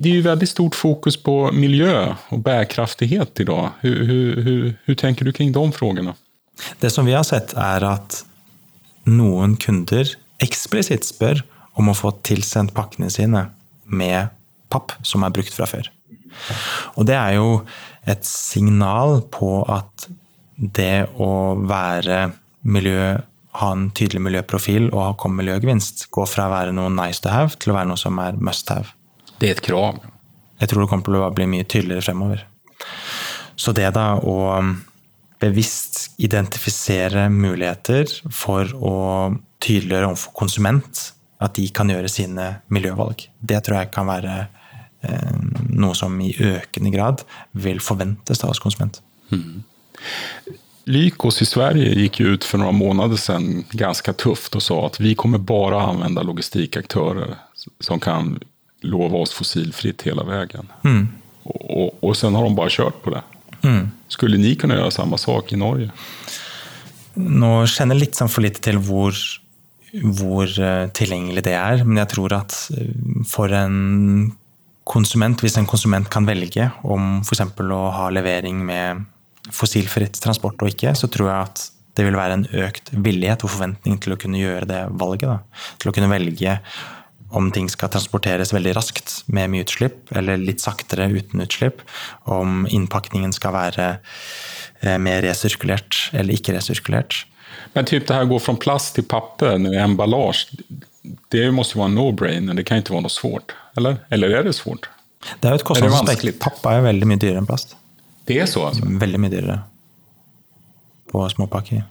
[0.01, 1.93] Det er jo veldig stort fokus på miljø
[2.33, 3.83] og bærekraftighet i dag.
[3.85, 6.17] Hvordan tenker du kring de spørsmålene?
[6.81, 8.23] Det som vi har sett, er at
[9.09, 10.09] noen kunder
[10.43, 11.43] eksplisitt spør
[11.79, 13.47] om å få tilsendt pakkene sine
[13.85, 14.33] med
[14.73, 15.89] papp som er brukt fra før.
[16.97, 17.61] Og det er jo
[18.09, 20.07] et signal på at
[20.57, 22.31] det å være
[22.63, 23.17] miljø,
[23.59, 27.29] ha en tydelig miljøprofil og ha kommet miljøgevinst, går fra å være noe nice to
[27.33, 28.95] have til å være noe som er must have.
[29.37, 29.99] Det er et krav.
[30.61, 32.45] Jeg tror det kommer til å bli mye tydeligere fremover.
[33.59, 34.37] Så det da å
[35.43, 38.95] bevisst identifisere muligheter for å
[39.63, 41.09] tydeliggjøre overfor konsument
[41.43, 43.25] at de kan gjøre sine miljøvalg.
[43.39, 44.35] Det tror jeg kan være
[45.03, 45.33] eh,
[45.69, 49.01] noe som i økende grad vil forventes av oss konsument.
[49.33, 49.63] Mm.
[50.93, 55.15] Lykos i Sverige gikk ut for noen måneder siden ganske tøft og sa at vi
[55.19, 57.37] kommer bare å anvende logistikkaktører
[57.83, 58.35] som kan
[58.83, 60.71] love oss fossilfritt hele veien.
[60.83, 61.05] Mm.
[61.43, 63.23] Og, og, og sen har de bare kjørt på det.
[63.63, 63.87] Mm.
[64.11, 65.89] Skulle ni kunne gjøre samme sak i Norge?
[67.15, 69.17] Nå kjenner jeg litt sånn for lite til hvor,
[70.17, 71.83] hvor eh, tilgjengelig det er.
[71.87, 72.93] Men jeg tror at eh,
[73.29, 74.31] for en
[74.89, 77.45] konsument, hvis en konsument kan velge om f.eks.
[77.45, 79.05] å ha levering med
[79.53, 83.53] fossilfritt transport og ikke, så tror jeg at det vil være en økt villighet og
[83.53, 85.29] forventning til å kunne gjøre det valget.
[85.29, 85.63] Da.
[85.81, 86.57] Til å kunne velge
[87.33, 91.81] om ting skal transporteres veldig raskt med mye utslipp, eller litt saktere uten utslipp.
[92.29, 93.87] Om innpakningen skal være
[94.83, 97.23] eh, mer resirkulert eller ikke resirkulert.
[97.73, 100.61] Men typ det her går fra plast til papper, emballasje,
[101.33, 102.57] det må jo være en no-brainer.
[102.57, 103.55] Det kan ikke være noe svårt?
[103.77, 104.87] Eller, eller er det svårt?
[105.41, 106.39] Det er jo et kostnadsaspekt.
[106.43, 107.75] Pappa er veldig mye dyrere enn plast.
[108.27, 108.69] Det er så?
[108.69, 108.87] altså?
[109.01, 109.57] Veldig mye dyrere
[111.11, 111.83] på småpakker.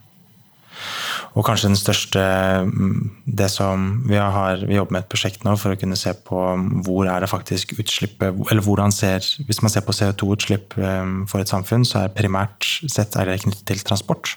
[1.33, 2.23] Og kanskje den største
[2.69, 6.13] mm, det som Vi, har, vi jobber med et prosjekt nå for å kunne se
[6.29, 6.43] på
[6.85, 11.41] hvor er det faktisk utslippet Eller hvordan ser Hvis man ser på CO2-utslipp eh, for
[11.41, 14.35] et samfunn, så er primært sett er det knyttet til transport.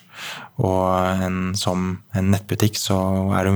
[0.61, 0.87] Og
[1.25, 2.97] en, som en nettbutikk så
[3.35, 3.55] er det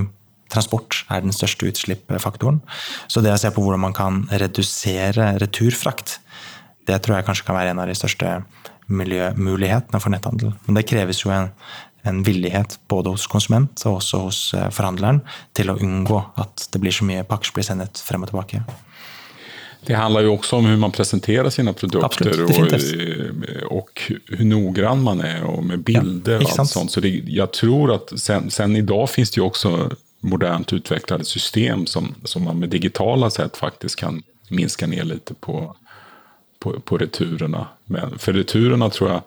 [0.49, 2.59] transport er den største utslippsfaktoren.
[3.07, 6.17] Så det å se på hvordan man kan redusere returfrakt,
[6.89, 8.39] det tror jeg kanskje kan være en av de største
[8.89, 10.55] miljømulighetene for netthandel.
[10.65, 11.51] Men det kreves jo en,
[12.07, 15.23] en villighet både hos konsument og også hos eh, forhandleren
[15.57, 18.63] til å unngå at det blir så mye pakker som blir sendt frem og tilbake.
[19.87, 25.03] Det handler jo også om hvordan man presenterer sine produkter Absolutt, og, og hvor noggrann
[25.03, 26.91] man er, og med bilder ja, og alt sånt.
[26.91, 29.73] Så det, jeg tror at sen, sen i dag finnes det jo også
[30.27, 34.19] modernt utviklede system som, som man med digitale sett faktisk kan
[34.49, 35.61] minske ned litt på,
[36.59, 37.63] på, på returene.
[37.87, 39.21] Men for returene tror jeg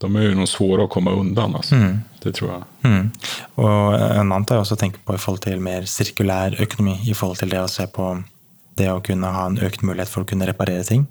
[0.00, 1.54] de er jo noe svåre å komme undan.
[1.58, 1.76] Altså.
[1.76, 1.96] Mm.
[2.22, 2.68] Det tror jeg.
[2.88, 3.06] Mm.
[3.60, 6.96] Og en annen jeg også tenker på i forhold til mer sirkulær økonomi.
[7.08, 8.12] I forhold til det å se på
[8.80, 11.04] det å kunne ha en økt mulighet for å kunne reparere ting.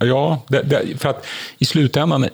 [0.00, 1.26] Ja, det, det, for at
[1.60, 2.30] i slutenden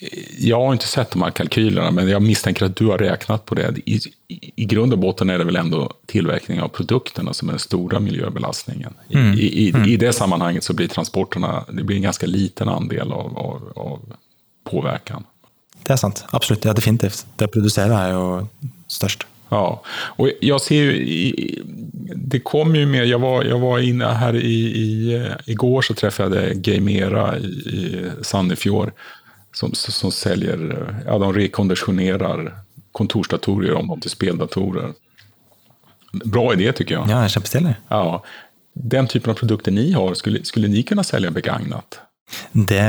[0.00, 3.58] Jeg har ikke sett de her kalkylene, men jeg mistenker at du har regnet på
[3.58, 3.66] det.
[3.84, 3.98] I,
[4.32, 8.00] i, grunn og bunn er det vel enda tilvirkning av produktene som er den store
[8.00, 8.96] miljøbelastningen.
[9.12, 9.34] Mm.
[9.34, 13.36] I, i, I, det sammenhenget så blir transportene det blir en ganske liten andel av,
[13.44, 14.16] av, av
[14.70, 15.26] påverkan.
[15.84, 16.24] det er sant.
[16.30, 16.64] Absolutt.
[16.64, 17.26] Ja, definitivt.
[17.36, 18.24] Det å produsere er jo
[18.88, 19.26] størst.
[19.50, 19.82] Ja,
[20.16, 21.64] och jag ser ju,
[22.14, 26.46] det kommer ju mer, jag var, jag var inne här i, i, igår så träffade
[26.46, 28.92] jag Gamera i, i Sandefjord
[29.52, 32.54] som, som säljer, ja de rekonditionerar
[32.92, 34.92] kontorsdatorer om dem till speldatorer.
[36.12, 37.10] Bra idé tycker jag.
[37.10, 37.74] Ja, kjempestilig.
[37.88, 38.24] Ja,
[38.72, 42.00] den typen av produkter ni har, skulle, skulle ni kunna sälja begagnat?
[42.52, 42.84] Det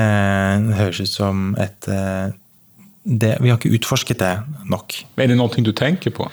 [0.77, 2.33] høres ut som et eh,
[3.03, 4.35] det, Vi har ikke utforsket det
[4.69, 4.99] nok.
[5.17, 6.27] Er det noe du tenker på?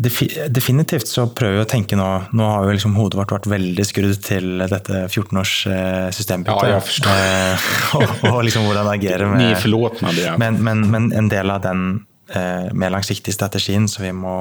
[0.00, 3.84] Definitivt så prøver vi å tenke nå Nå har jo liksom hodet vårt vært veldig
[3.84, 6.70] skrudd til dette 14-års eh, systembyttet.
[6.70, 7.18] Ja, jeg forstår.
[7.18, 7.66] Eh,
[7.98, 10.38] og, og liksom hvordan agere med Ni är förlåtna det.
[10.38, 14.36] men, men, men en del av den eh, mer langsiktige strategien som vi, må,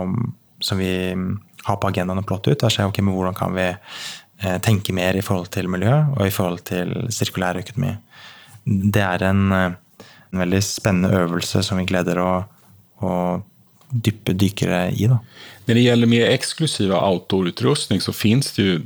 [0.62, 0.94] som vi
[1.64, 3.68] har på agendaen å plotte ut, er å se ok, men hvordan kan vi
[4.64, 7.96] tenke mer i forhold til miljø og i forhold til sirkulær økonomi.
[8.66, 9.72] Det er en, eh,
[10.34, 12.32] en veldig spennende øvelse som vi gleder å,
[13.02, 13.14] å
[13.90, 15.08] dyppe dykere i.
[15.10, 15.18] Da.
[15.68, 18.80] Når det gjelder mer eksklusiv outdoor-utrustning så fins det jo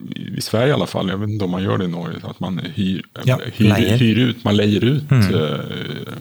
[0.00, 2.38] i Sverige i alle fall, jeg vet ikke om man gjør det i Norge, at
[2.40, 3.98] man hyr, Ja, hyr, leier.
[4.00, 6.14] hyr ut, man leier ut eh,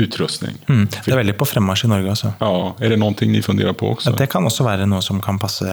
[0.00, 0.56] utrustning.
[0.68, 2.30] Mm, det er veldig på fremmarsj i Norge også.
[2.40, 4.14] Ja, Er det noe dere funderer på også?
[4.16, 5.68] Det kan også være noe som kan passe,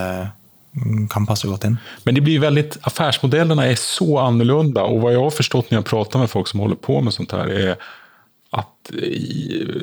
[1.10, 1.76] kan passe godt inn.
[2.04, 5.84] Men det blir väldigt, affärsmodellerna är så annorlunda och vad jag har förstått när jag
[5.84, 7.76] pratar med folk som håller på med sånt här är
[8.50, 8.90] att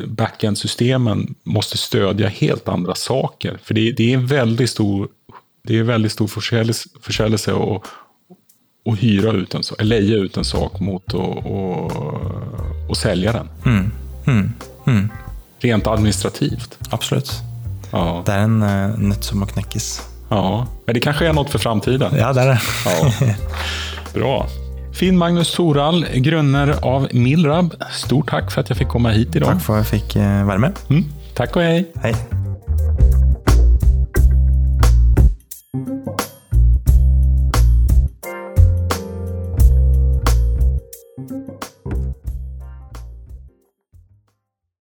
[0.08, 3.60] backend-systemen måste stödja helt andra saker.
[3.64, 5.08] För det, det är en väldigt stor,
[5.64, 7.84] det är väldigt stor försäljelse, försäljelse att,
[8.92, 13.50] att hyra ut en leja ut en sak mot å och, och sälja den.
[15.60, 16.78] Rent administrativt.
[16.90, 17.32] Absolutt.
[17.92, 20.13] Ja, Det er en uh, nøtt som må knekkes.
[20.36, 22.16] Ja, men det kanske är något för framtiden.
[22.18, 22.60] Ja, det er det.
[22.86, 23.34] Ja.
[24.14, 24.46] Bra.
[24.94, 27.74] Finn Magnus Torall, grunner av Milrab.
[27.92, 29.50] Stort tack för att jag fick komma hit idag.
[29.50, 30.80] Takk for at jeg fikk vara være med.
[30.90, 31.06] Mm.
[31.34, 31.92] Tack och hej.
[32.04, 32.43] Hei.